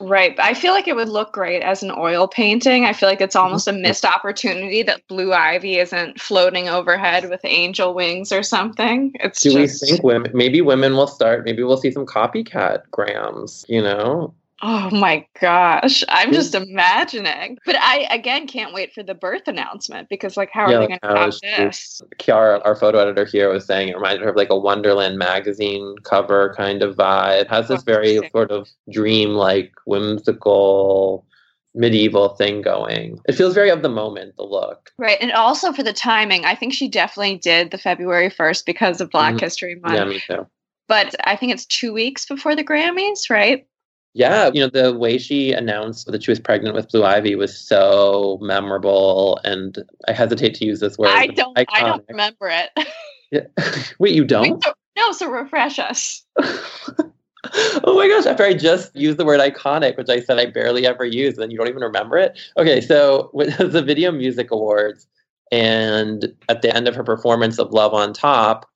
Right. 0.00 0.36
But 0.36 0.44
I 0.44 0.54
feel 0.54 0.72
like 0.72 0.88
it 0.88 0.96
would 0.96 1.08
look 1.08 1.32
great 1.32 1.62
as 1.62 1.82
an 1.82 1.90
oil 1.90 2.26
painting. 2.26 2.84
I 2.84 2.92
feel 2.92 3.08
like 3.08 3.20
it's 3.20 3.36
mm-hmm. 3.36 3.44
almost 3.44 3.68
a 3.68 3.72
missed 3.72 4.04
opportunity 4.04 4.82
that 4.82 5.06
Blue 5.08 5.32
Ivy 5.32 5.78
isn't 5.78 6.20
floating 6.20 6.68
overhead 6.68 7.30
with 7.30 7.40
angel 7.44 7.94
wings 7.94 8.32
or 8.32 8.42
something. 8.42 9.12
It's 9.20 9.40
Do 9.40 9.52
just, 9.52 9.82
we 9.82 9.88
think 9.88 10.02
women, 10.02 10.32
maybe 10.34 10.60
women 10.60 10.94
will 10.94 11.06
start, 11.06 11.44
maybe 11.44 11.62
we'll 11.62 11.76
see 11.76 11.90
some 11.90 12.06
copycat 12.06 12.82
grams, 12.90 13.64
you 13.68 13.80
know? 13.80 14.34
Oh 14.62 14.88
my 14.92 15.26
gosh. 15.40 16.04
I'm 16.08 16.32
just 16.32 16.54
imagining. 16.54 17.58
But 17.66 17.76
I 17.78 18.06
again 18.10 18.46
can't 18.46 18.72
wait 18.72 18.94
for 18.94 19.02
the 19.02 19.14
birth 19.14 19.46
announcement 19.46 20.08
because 20.08 20.36
like 20.36 20.50
how 20.52 20.70
Yeah, 20.70 20.76
are 20.76 20.80
they 20.80 20.86
gonna 20.86 21.00
how 21.02 21.30
have 21.30 21.40
this? 21.42 22.00
Kiara, 22.18 22.62
our 22.64 22.76
photo 22.76 22.98
editor 22.98 23.24
here, 23.24 23.50
was 23.52 23.66
saying 23.66 23.88
it 23.88 23.96
reminded 23.96 24.22
her 24.22 24.30
of 24.30 24.36
like 24.36 24.50
a 24.50 24.58
Wonderland 24.58 25.18
magazine 25.18 25.96
cover 26.04 26.54
kind 26.56 26.82
of 26.82 26.96
vibe. 26.96 27.42
It 27.42 27.48
has 27.48 27.68
this 27.68 27.82
very 27.82 28.20
sort 28.30 28.50
of 28.50 28.68
dream-like, 28.90 29.72
whimsical, 29.86 31.26
medieval 31.74 32.30
thing 32.36 32.62
going. 32.62 33.18
It 33.28 33.32
feels 33.34 33.54
very 33.54 33.70
of 33.70 33.82
the 33.82 33.88
moment, 33.88 34.36
the 34.36 34.44
look. 34.44 34.92
Right. 34.98 35.18
And 35.20 35.32
also 35.32 35.72
for 35.72 35.82
the 35.82 35.92
timing, 35.92 36.44
I 36.44 36.54
think 36.54 36.72
she 36.72 36.88
definitely 36.88 37.38
did 37.38 37.70
the 37.72 37.78
February 37.78 38.30
1st 38.30 38.64
because 38.64 39.00
of 39.00 39.10
Black 39.10 39.34
Mhm. 39.34 39.40
History 39.40 39.74
Month. 39.74 39.94
Yeah, 39.94 40.04
me 40.04 40.20
too. 40.20 40.46
But 40.86 41.14
I 41.24 41.34
think 41.36 41.52
it's 41.52 41.66
two 41.66 41.92
weeks 41.92 42.24
before 42.26 42.54
the 42.54 42.64
Grammys, 42.64 43.28
right? 43.28 43.66
Yeah, 44.14 44.50
you 44.54 44.60
know, 44.60 44.68
the 44.68 44.96
way 44.96 45.18
she 45.18 45.52
announced 45.52 46.06
that 46.06 46.22
she 46.22 46.30
was 46.30 46.38
pregnant 46.38 46.76
with 46.76 46.88
Blue 46.88 47.04
Ivy 47.04 47.34
was 47.34 47.58
so 47.58 48.38
memorable 48.40 49.40
and 49.42 49.76
I 50.06 50.12
hesitate 50.12 50.54
to 50.54 50.64
use 50.64 50.78
this 50.78 50.96
word. 50.96 51.08
I 51.08 51.26
don't 51.26 51.58
I 51.58 51.80
don't 51.80 52.04
remember 52.08 52.48
it. 52.48 52.70
Yeah. 53.30 53.46
Wait, 53.98 54.14
you 54.14 54.24
don't? 54.24 54.62
so- 54.62 54.74
no, 54.96 55.10
so 55.10 55.28
refresh 55.28 55.80
us. 55.80 56.24
oh 56.38 57.96
my 57.96 58.06
gosh, 58.06 58.26
after 58.26 58.44
I 58.44 58.54
just 58.54 58.94
used 58.94 59.18
the 59.18 59.24
word 59.24 59.40
iconic, 59.40 59.96
which 59.96 60.08
I 60.08 60.20
said 60.20 60.38
I 60.38 60.46
barely 60.46 60.86
ever 60.86 61.04
use, 61.04 61.36
and 61.38 61.50
you 61.50 61.58
don't 61.58 61.68
even 61.68 61.82
remember 61.82 62.16
it? 62.16 62.38
Okay, 62.56 62.80
so 62.80 63.30
with 63.32 63.56
the 63.72 63.82
Video 63.82 64.12
Music 64.12 64.52
Awards, 64.52 65.08
and 65.50 66.32
at 66.48 66.62
the 66.62 66.74
end 66.74 66.86
of 66.86 66.94
her 66.94 67.02
performance 67.02 67.58
of 67.58 67.72
Love 67.72 67.92
on 67.92 68.12
Top, 68.12 68.70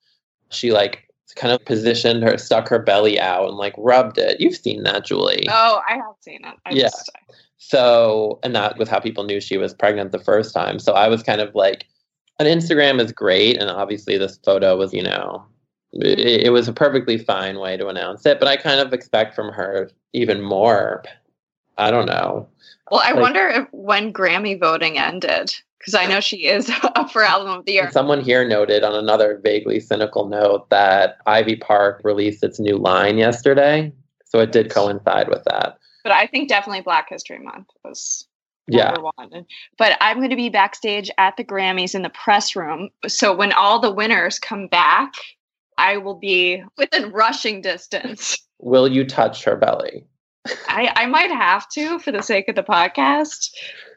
she 0.49 0.71
like 0.73 1.08
kind 1.35 1.53
of 1.53 1.63
positioned 1.65 2.23
her, 2.23 2.37
stuck 2.37 2.67
her 2.69 2.79
belly 2.79 3.19
out 3.19 3.47
and 3.47 3.57
like 3.57 3.73
rubbed 3.77 4.17
it. 4.17 4.39
You've 4.39 4.55
seen 4.55 4.83
that, 4.83 5.05
Julie. 5.05 5.45
Oh, 5.49 5.81
I 5.87 5.93
have 5.95 6.15
seen 6.21 6.39
it. 6.43 6.55
I 6.65 6.71
Yeah. 6.71 6.83
just 6.83 7.11
So, 7.57 8.39
and 8.43 8.55
that 8.55 8.77
was 8.77 8.89
how 8.89 8.99
people 8.99 9.23
knew 9.25 9.39
she 9.41 9.57
was 9.57 9.73
pregnant 9.73 10.11
the 10.11 10.19
first 10.19 10.53
time. 10.53 10.79
So 10.79 10.93
I 10.93 11.07
was 11.07 11.21
kind 11.23 11.41
of 11.41 11.53
like, 11.55 11.85
an 12.39 12.45
Instagram 12.47 13.01
is 13.01 13.11
great. 13.11 13.57
And 13.57 13.69
obviously, 13.69 14.17
this 14.17 14.39
photo 14.45 14.77
was, 14.77 14.93
you 14.93 15.03
know, 15.03 15.45
it, 15.91 16.17
mm-hmm. 16.17 16.45
it 16.47 16.51
was 16.51 16.67
a 16.67 16.73
perfectly 16.73 17.17
fine 17.17 17.59
way 17.59 17.75
to 17.75 17.87
announce 17.87 18.25
it. 18.25 18.39
But 18.39 18.47
I 18.47 18.55
kind 18.55 18.79
of 18.79 18.93
expect 18.93 19.35
from 19.35 19.51
her 19.51 19.91
even 20.13 20.41
more 20.41 21.03
I 21.79 21.91
don't 21.91 22.05
know. 22.05 22.47
Well, 22.91 23.01
I 23.03 23.13
Like- 23.13 23.21
wonder 23.21 23.47
if 23.47 23.67
when 23.71 24.11
Grammy 24.13 24.59
voting 24.59 24.99
ended, 24.99 25.55
because 25.79 25.95
I 25.95 26.05
know 26.05 26.19
she 26.19 26.45
is 26.45 26.69
up 26.95 27.11
for 27.11 27.23
album 27.23 27.49
of 27.49 27.65
the 27.65 27.73
year. 27.73 27.89
Someone 27.91 28.21
here 28.21 28.47
noted 28.47 28.83
on 28.83 28.93
another 28.93 29.39
vaguely 29.43 29.79
cynical 29.79 30.27
note 30.27 30.69
that 30.69 31.17
Ivy 31.25 31.55
Park 31.55 32.01
released 32.03 32.43
its 32.43 32.59
new 32.59 32.77
line 32.77 33.17
yesterday. 33.17 33.91
So 34.25 34.39
it 34.39 34.51
did 34.51 34.69
coincide 34.69 35.29
with 35.29 35.43
that. 35.45 35.77
But 36.03 36.11
I 36.11 36.27
think 36.27 36.49
definitely 36.49 36.81
Black 36.81 37.09
History 37.09 37.39
Month 37.39 37.67
was 37.83 38.27
Yeah. 38.67 38.95
one. 38.99 39.45
But 39.77 39.97
I'm 40.01 40.17
going 40.17 40.29
to 40.29 40.35
be 40.35 40.49
backstage 40.49 41.09
at 41.17 41.35
the 41.37 41.43
Grammys 41.43 41.95
in 41.95 42.03
the 42.03 42.09
press 42.09 42.55
room. 42.55 42.89
So 43.07 43.35
when 43.35 43.51
all 43.53 43.79
the 43.79 43.91
winners 43.91 44.37
come 44.37 44.67
back, 44.67 45.13
I 45.77 45.97
will 45.97 46.19
be 46.19 46.63
within 46.77 47.11
rushing 47.11 47.61
distance. 47.61 48.37
Will 48.59 48.87
you 48.87 49.05
touch 49.05 49.43
her 49.45 49.55
belly? 49.55 50.05
I, 50.67 50.91
I 50.95 51.05
might 51.05 51.31
have 51.31 51.67
to 51.69 51.99
for 51.99 52.11
the 52.11 52.21
sake 52.21 52.47
of 52.47 52.55
the 52.55 52.63
podcast, 52.63 53.49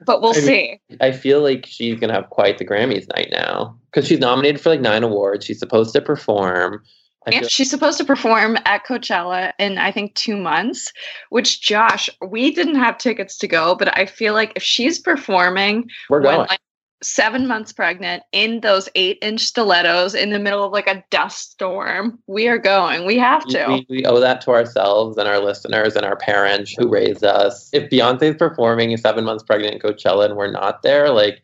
but 0.04 0.21
we'll 0.23 0.32
I 0.32 0.37
mean- 0.37 0.44
see. 0.47 0.80
I 1.00 1.12
feel 1.12 1.42
like 1.42 1.66
she's 1.66 1.99
to 2.09 2.14
have 2.14 2.30
quite 2.30 2.59
the 2.59 2.64
Grammys 2.64 3.06
night 3.16 3.28
now 3.32 3.76
because 3.90 4.06
she's 4.06 4.18
nominated 4.18 4.61
for 4.61 4.71
like 4.71 4.80
nine 4.80 5.02
awards. 5.02 5.44
She's 5.44 5.59
supposed 5.59 5.92
to 5.94 6.00
perform. 6.00 6.82
I 7.26 7.30
And 7.30 7.50
she's 7.50 7.71
supposed 7.71 7.99
to 7.99 8.04
perform 8.04 8.59
at 8.64 8.85
Coachella 8.85 9.52
in 9.59 9.78
I 9.78 9.92
think 9.92 10.14
two 10.14 10.37
months, 10.37 10.92
which 11.30 11.61
Josh, 11.61 12.11
we 12.26 12.52
didn't 12.52 12.75
have 12.75 12.99
tickets 12.99 13.38
to 13.38 13.47
go, 13.47 13.76
but 13.76 13.97
I 13.97 14.06
feel 14.06 14.35
like 14.35 14.52
if 14.56 14.62
she's 14.62 14.99
performing 14.99 15.88
we're 16.11 16.21
when 16.21 16.35
going. 16.35 16.47
like 16.49 16.61
seven 17.02 17.47
months 17.47 17.73
pregnant 17.73 18.23
in 18.32 18.61
those 18.61 18.88
eight 18.94 19.18
inch 19.23 19.42
stilettos 19.42 20.14
in 20.14 20.30
the 20.30 20.38
middle 20.38 20.64
of 20.64 20.73
like 20.73 20.87
a 20.87 21.04
dust 21.11 21.52
storm, 21.52 22.18
we 22.26 22.49
are 22.49 22.59
going. 22.59 23.04
We 23.04 23.18
have 23.18 23.44
to. 23.47 23.66
We, 23.68 23.87
we 23.88 24.04
owe 24.04 24.21
that 24.21 24.40
to 24.42 24.50
ourselves 24.50 25.18
and 25.18 25.28
our 25.28 25.38
listeners 25.38 25.97
and 25.97 26.04
our 26.04 26.16
parents 26.16 26.75
who 26.76 26.88
raised 26.88 27.25
us. 27.25 27.68
If 27.73 27.90
Beyonce's 27.90 28.37
performing 28.37 28.97
seven 28.97 29.25
months 29.25 29.44
pregnant 29.44 29.75
in 29.75 29.80
Coachella 29.80 30.26
and 30.26 30.37
we're 30.37 30.50
not 30.50 30.82
there, 30.82 31.11
like 31.11 31.42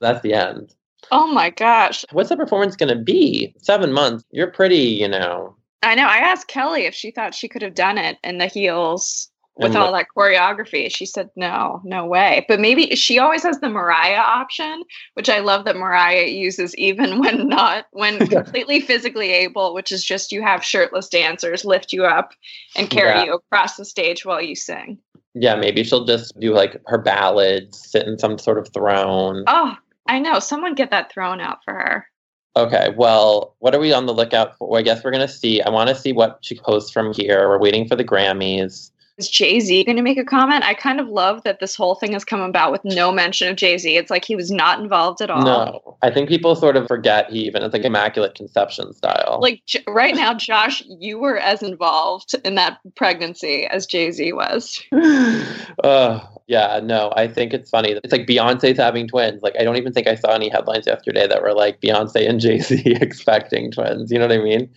that's 0.00 0.20
the 0.22 0.34
end. 0.34 0.74
oh 1.10 1.26
my 1.26 1.50
gosh. 1.50 2.04
What's 2.12 2.28
the 2.28 2.36
performance 2.36 2.76
going 2.76 2.96
to 2.96 3.02
be? 3.02 3.54
Seven 3.58 3.92
months. 3.92 4.24
You're 4.30 4.50
pretty, 4.50 4.76
you 4.76 5.08
know. 5.08 5.56
I 5.82 5.94
know. 5.94 6.06
I 6.06 6.18
asked 6.18 6.48
Kelly 6.48 6.82
if 6.84 6.94
she 6.94 7.10
thought 7.10 7.34
she 7.34 7.48
could 7.48 7.62
have 7.62 7.74
done 7.74 7.98
it 7.98 8.18
in 8.22 8.38
the 8.38 8.46
heels 8.46 9.29
with 9.60 9.74
And 9.74 9.76
all 9.76 9.92
that 9.92 10.06
choreography. 10.16 10.94
She 10.94 11.04
said, 11.04 11.28
no, 11.36 11.82
no 11.84 12.06
way. 12.06 12.46
But 12.48 12.60
maybe 12.60 12.96
she 12.96 13.18
always 13.18 13.42
has 13.42 13.60
the 13.60 13.68
Mariah 13.68 14.16
option, 14.16 14.82
which 15.14 15.28
I 15.28 15.40
love 15.40 15.66
that 15.66 15.76
Mariah 15.76 16.28
uses 16.28 16.74
even 16.76 17.18
when 17.20 17.46
not, 17.46 17.84
when 17.92 18.18
completely 18.28 18.80
physically 18.80 19.30
able, 19.32 19.74
which 19.74 19.92
is 19.92 20.02
just 20.02 20.32
you 20.32 20.40
have 20.40 20.64
shirtless 20.64 21.08
dancers 21.08 21.64
lift 21.64 21.92
you 21.92 22.06
up 22.06 22.32
and 22.74 22.88
carry 22.88 23.10
Yeah. 23.10 23.24
you 23.24 23.34
across 23.34 23.76
the 23.76 23.84
stage 23.84 24.24
while 24.24 24.40
you 24.40 24.56
sing. 24.56 24.98
Yeah, 25.34 25.56
maybe 25.56 25.84
she'll 25.84 26.06
just 26.06 26.38
do 26.40 26.54
like 26.54 26.80
her 26.86 26.98
ballads, 26.98 27.78
sit 27.78 28.06
in 28.06 28.18
some 28.18 28.38
sort 28.38 28.58
of 28.58 28.68
throne. 28.72 29.44
Oh, 29.46 29.76
I 30.08 30.18
know. 30.18 30.38
Someone 30.38 30.74
get 30.74 30.90
that 30.90 31.12
throne 31.12 31.40
out 31.40 31.58
for 31.64 31.74
her. 31.74 32.06
Okay, 32.56 32.88
well, 32.96 33.54
what 33.58 33.74
are 33.74 33.78
we 33.78 33.92
on 33.92 34.06
the 34.06 34.14
lookout 34.14 34.56
for? 34.56 34.76
I 34.76 34.82
guess 34.82 35.04
we're 35.04 35.12
going 35.12 35.26
to 35.26 35.32
see. 35.32 35.62
I 35.62 35.70
want 35.70 35.88
to 35.88 35.94
see 35.94 36.12
what 36.12 36.38
she 36.40 36.56
posts 36.58 36.90
from 36.90 37.12
here. 37.12 37.48
We're 37.48 37.60
waiting 37.60 37.86
for 37.86 37.94
the 37.94 38.04
Grammys. 38.04 38.90
Is 39.20 39.28
Jay 39.28 39.60
Z 39.60 39.84
going 39.84 39.96
to 39.96 40.02
make 40.02 40.16
a 40.16 40.24
comment? 40.24 40.64
I 40.64 40.72
kind 40.72 40.98
of 40.98 41.06
love 41.06 41.42
that 41.44 41.60
this 41.60 41.76
whole 41.76 41.94
thing 41.94 42.14
has 42.14 42.24
come 42.24 42.40
about 42.40 42.72
with 42.72 42.80
no 42.86 43.12
mention 43.12 43.48
of 43.48 43.56
Jay 43.56 43.76
Z. 43.76 43.94
It's 43.94 44.10
like 44.10 44.24
he 44.24 44.34
was 44.34 44.50
not 44.50 44.80
involved 44.80 45.20
at 45.20 45.28
all. 45.28 45.42
No, 45.42 45.98
I 46.00 46.10
think 46.10 46.30
people 46.30 46.56
sort 46.56 46.74
of 46.74 46.86
forget 46.86 47.28
he 47.28 47.40
even, 47.40 47.62
it's 47.62 47.74
like 47.74 47.84
immaculate 47.84 48.34
conception 48.34 48.94
style. 48.94 49.38
Like 49.42 49.60
J- 49.66 49.84
right 49.86 50.14
now, 50.14 50.32
Josh, 50.32 50.82
you 50.86 51.18
were 51.18 51.36
as 51.36 51.62
involved 51.62 52.34
in 52.46 52.54
that 52.54 52.78
pregnancy 52.96 53.66
as 53.66 53.84
Jay 53.84 54.10
Z 54.10 54.32
was. 54.32 54.82
uh, 55.84 56.20
yeah, 56.50 56.80
no, 56.82 57.12
I 57.14 57.28
think 57.28 57.54
it's 57.54 57.70
funny. 57.70 57.92
It's 57.92 58.10
like 58.10 58.26
Beyonce's 58.26 58.76
having 58.76 59.06
twins. 59.06 59.40
Like, 59.40 59.54
I 59.56 59.62
don't 59.62 59.76
even 59.76 59.92
think 59.92 60.08
I 60.08 60.16
saw 60.16 60.32
any 60.32 60.48
headlines 60.48 60.84
yesterday 60.84 61.28
that 61.28 61.42
were 61.42 61.52
like 61.54 61.80
Beyonce 61.80 62.28
and 62.28 62.40
Jay 62.40 62.58
Z 62.58 62.82
expecting 63.00 63.70
twins. 63.70 64.10
You 64.10 64.18
know 64.18 64.26
what 64.26 64.36
I 64.36 64.42
mean? 64.42 64.68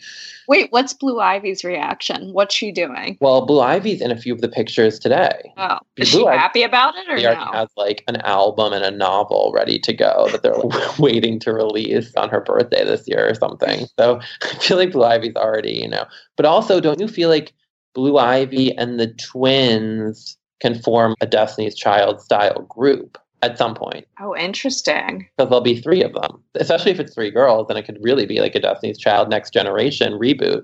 Wait, 0.47 0.67
what's 0.71 0.93
Blue 0.93 1.19
Ivy's 1.19 1.63
reaction? 1.63 2.31
What's 2.31 2.53
she 2.53 2.71
doing? 2.71 3.17
Well, 3.21 3.47
Blue 3.47 3.59
Ivy's 3.59 4.01
in 4.01 4.12
a 4.12 4.15
few 4.15 4.36
of 4.36 4.41
the 4.41 4.49
pictures 4.49 4.99
today. 4.99 5.51
Oh, 5.57 5.79
is 5.97 6.12
Blue 6.12 6.19
she 6.21 6.27
Ivy- 6.27 6.38
happy 6.38 6.62
about 6.62 6.93
it 6.95 7.09
or 7.09 7.17
She 7.17 7.25
already 7.25 7.43
no? 7.43 7.51
has 7.53 7.69
like 7.75 8.03
an 8.07 8.17
album 8.17 8.71
and 8.71 8.86
a 8.86 8.91
novel 8.91 9.51
ready 9.55 9.79
to 9.79 9.93
go 9.93 10.27
that 10.31 10.43
they're 10.43 10.53
like, 10.53 10.99
waiting 10.99 11.39
to 11.39 11.53
release 11.53 12.13
on 12.15 12.29
her 12.29 12.41
birthday 12.41 12.86
this 12.86 13.07
year 13.07 13.27
or 13.27 13.33
something. 13.33 13.88
So 13.97 14.19
I 14.43 14.47
feel 14.59 14.77
like 14.77 14.91
Blue 14.91 15.05
Ivy's 15.05 15.36
already, 15.36 15.73
you 15.73 15.88
know. 15.88 16.05
But 16.38 16.45
also, 16.45 16.79
don't 16.79 16.99
you 16.99 17.07
feel 17.07 17.29
like 17.29 17.51
Blue 17.95 18.19
Ivy 18.19 18.77
and 18.77 18.99
the 18.99 19.07
twins 19.07 20.38
can 20.63 20.82
form 20.82 21.13
a 21.19 21.28
Destiny's 21.28 21.76
Child 21.76 22.21
style 22.21 22.62
group 22.69 23.17
at 23.41 23.58
some 23.58 23.76
point? 23.76 24.08
Oh, 24.21 24.34
interesting. 24.36 25.28
Because 25.36 25.49
there'll 25.49 25.62
be 25.62 25.82
three 25.82 26.02
of 26.02 26.13
them, 26.13 26.41
especially 26.56 26.91
if 26.91 27.02
it's 27.02 27.13
three 27.13 27.32
girls, 27.32 27.67
then 27.67 27.76
it 27.76 27.84
could 27.84 27.99
really 28.02 28.26
be 28.26 28.39
like 28.39 28.56
a 28.56 28.62
Destiny's 28.62 28.97
Child 28.97 29.30
Next 29.30 29.52
Generation 29.52 30.13
reboot. 30.13 30.63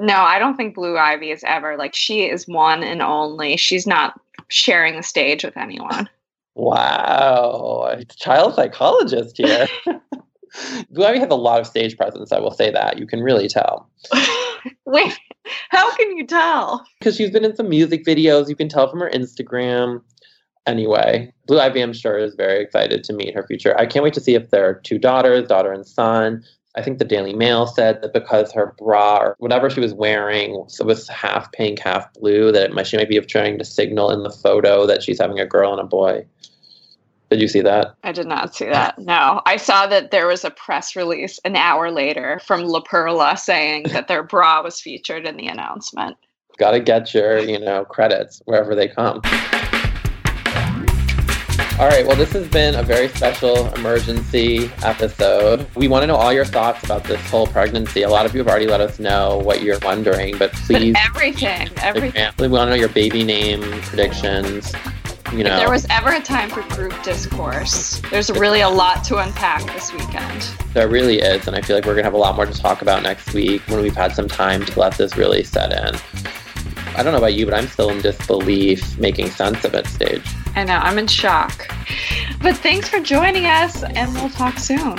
No, 0.00 0.16
I 0.16 0.40
don't 0.40 0.56
think 0.56 0.74
Blue 0.74 0.98
Ivy 0.98 1.30
is 1.30 1.44
ever 1.46 1.76
like 1.76 1.94
she 1.94 2.24
is 2.24 2.48
one 2.48 2.82
and 2.82 3.00
only. 3.00 3.56
She's 3.56 3.86
not 3.86 4.20
sharing 4.48 4.96
the 4.96 5.02
stage 5.02 5.44
with 5.44 5.56
anyone. 5.56 6.10
Wow, 6.58 7.94
it's 7.98 8.16
child 8.16 8.54
psychologist 8.54 9.36
here. 9.36 9.66
Blue 10.90 11.04
Ivy 11.04 11.18
has 11.20 11.30
a 11.30 11.34
lot 11.34 11.60
of 11.60 11.66
stage 11.66 11.96
presence. 11.96 12.32
I 12.32 12.38
will 12.38 12.50
say 12.50 12.70
that 12.70 12.98
you 12.98 13.06
can 13.06 13.20
really 13.20 13.48
tell 13.48 13.88
Wait, 14.86 15.18
how 15.70 15.94
can 15.96 16.16
you 16.16 16.26
tell? 16.26 16.84
because 16.98 17.16
she's 17.16 17.30
been 17.30 17.44
in 17.44 17.54
some 17.54 17.68
music 17.68 18.04
videos. 18.04 18.48
You 18.48 18.56
can 18.56 18.68
tell 18.68 18.88
from 18.88 19.00
her 19.00 19.10
Instagram. 19.10 20.02
Anyway, 20.66 21.32
Blue 21.46 21.60
Ivy, 21.60 21.80
I'm 21.80 21.92
sure, 21.92 22.18
is 22.18 22.34
very 22.34 22.60
excited 22.60 23.04
to 23.04 23.12
meet 23.12 23.34
her 23.34 23.46
future. 23.46 23.78
I 23.78 23.86
can't 23.86 24.02
wait 24.02 24.14
to 24.14 24.20
see 24.20 24.34
if 24.34 24.50
there 24.50 24.68
are 24.68 24.74
two 24.74 24.98
daughters, 24.98 25.46
daughter 25.46 25.72
and 25.72 25.86
son. 25.86 26.42
I 26.74 26.82
think 26.82 26.98
the 26.98 27.04
Daily 27.04 27.32
Mail 27.32 27.66
said 27.66 28.02
that 28.02 28.12
because 28.12 28.52
her 28.52 28.74
bra 28.76 29.18
or 29.18 29.36
whatever 29.38 29.70
she 29.70 29.80
was 29.80 29.94
wearing 29.94 30.66
was 30.80 31.08
half 31.08 31.50
pink, 31.52 31.78
half 31.78 32.12
blue, 32.14 32.52
that 32.52 32.64
it 32.64 32.72
might, 32.74 32.86
she 32.86 32.96
might 32.98 33.08
be 33.08 33.18
trying 33.20 33.58
to 33.58 33.64
signal 33.64 34.10
in 34.10 34.24
the 34.24 34.30
photo 34.30 34.86
that 34.86 35.02
she's 35.02 35.20
having 35.20 35.38
a 35.38 35.46
girl 35.46 35.72
and 35.72 35.80
a 35.80 35.84
boy. 35.84 36.26
Did 37.30 37.40
you 37.40 37.48
see 37.48 37.60
that? 37.62 37.94
I 38.04 38.12
did 38.12 38.26
not 38.26 38.54
see 38.54 38.66
that. 38.66 38.98
No, 38.98 39.42
I 39.46 39.56
saw 39.56 39.86
that 39.88 40.12
there 40.12 40.28
was 40.28 40.44
a 40.44 40.50
press 40.50 40.94
release 40.94 41.40
an 41.44 41.56
hour 41.56 41.90
later 41.90 42.40
from 42.46 42.62
La 42.62 42.80
Perla 42.80 43.36
saying 43.36 43.84
that 43.90 44.06
their 44.06 44.22
bra 44.22 44.62
was 44.62 44.80
featured 44.80 45.26
in 45.26 45.36
the 45.36 45.48
announcement. 45.48 46.16
Got 46.58 46.70
to 46.72 46.80
get 46.80 47.12
your, 47.12 47.38
you 47.38 47.58
know, 47.58 47.84
credits 47.84 48.40
wherever 48.44 48.74
they 48.76 48.86
come. 48.88 49.20
All 51.78 51.86
right, 51.88 52.06
well, 52.06 52.16
this 52.16 52.32
has 52.32 52.48
been 52.48 52.74
a 52.76 52.82
very 52.82 53.08
special 53.08 53.70
emergency 53.74 54.70
episode. 54.82 55.66
We 55.76 55.88
want 55.88 56.04
to 56.04 56.06
know 56.06 56.16
all 56.16 56.32
your 56.32 56.46
thoughts 56.46 56.82
about 56.82 57.04
this 57.04 57.20
whole 57.28 57.46
pregnancy. 57.48 58.00
A 58.00 58.08
lot 58.08 58.24
of 58.24 58.32
you 58.34 58.38
have 58.38 58.48
already 58.48 58.66
let 58.66 58.80
us 58.80 58.98
know 58.98 59.36
what 59.44 59.62
you're 59.62 59.78
wondering, 59.80 60.38
but 60.38 60.52
please, 60.54 60.94
But 60.94 61.02
everything, 61.04 61.68
everything. 61.82 62.32
we 62.38 62.48
want 62.48 62.68
to 62.68 62.70
know 62.70 62.80
your 62.80 62.88
baby 62.88 63.24
name 63.24 63.60
predictions. 63.82 64.72
You 65.36 65.44
If 65.44 65.58
there 65.58 65.70
was 65.70 65.86
ever 65.90 66.12
a 66.12 66.20
time 66.20 66.48
for 66.48 66.62
group 66.74 66.94
discourse, 67.02 68.00
there's 68.10 68.30
really 68.30 68.62
a 68.62 68.68
lot 68.70 69.04
to 69.04 69.18
unpack 69.18 69.62
this 69.74 69.92
weekend. 69.92 70.48
there 70.72 70.88
really 70.88 71.18
is, 71.18 71.46
and 71.46 71.54
I 71.54 71.60
feel 71.60 71.76
like 71.76 71.84
we're 71.84 71.94
gonna 71.94 72.04
have 72.04 72.14
a 72.14 72.16
lot 72.16 72.36
more 72.36 72.46
to 72.46 72.58
talk 72.58 72.80
about 72.80 73.02
next 73.02 73.34
week 73.34 73.60
when 73.68 73.82
we've 73.82 73.94
had 73.94 74.14
some 74.14 74.28
time 74.28 74.64
to 74.64 74.80
let 74.80 74.96
this 74.96 75.18
really 75.18 75.44
set 75.44 75.72
in. 75.72 75.94
I 76.96 77.02
don't 77.02 77.12
know 77.12 77.18
about 77.18 77.34
you, 77.34 77.44
but 77.44 77.52
I'm 77.52 77.68
still 77.68 77.90
in 77.90 78.00
disbelief, 78.00 78.98
making 78.98 79.28
sense 79.28 79.62
of 79.66 79.74
it 79.74 79.86
stage. 79.88 80.24
I 80.54 80.64
know, 80.64 80.76
I'm 80.76 80.98
in 80.98 81.06
shock. 81.06 81.68
But 82.40 82.56
thanks 82.56 82.88
for 82.88 83.00
joining 83.00 83.44
us, 83.44 83.82
and 83.82 84.14
we'll 84.14 84.30
talk 84.30 84.58
soon. 84.58 84.96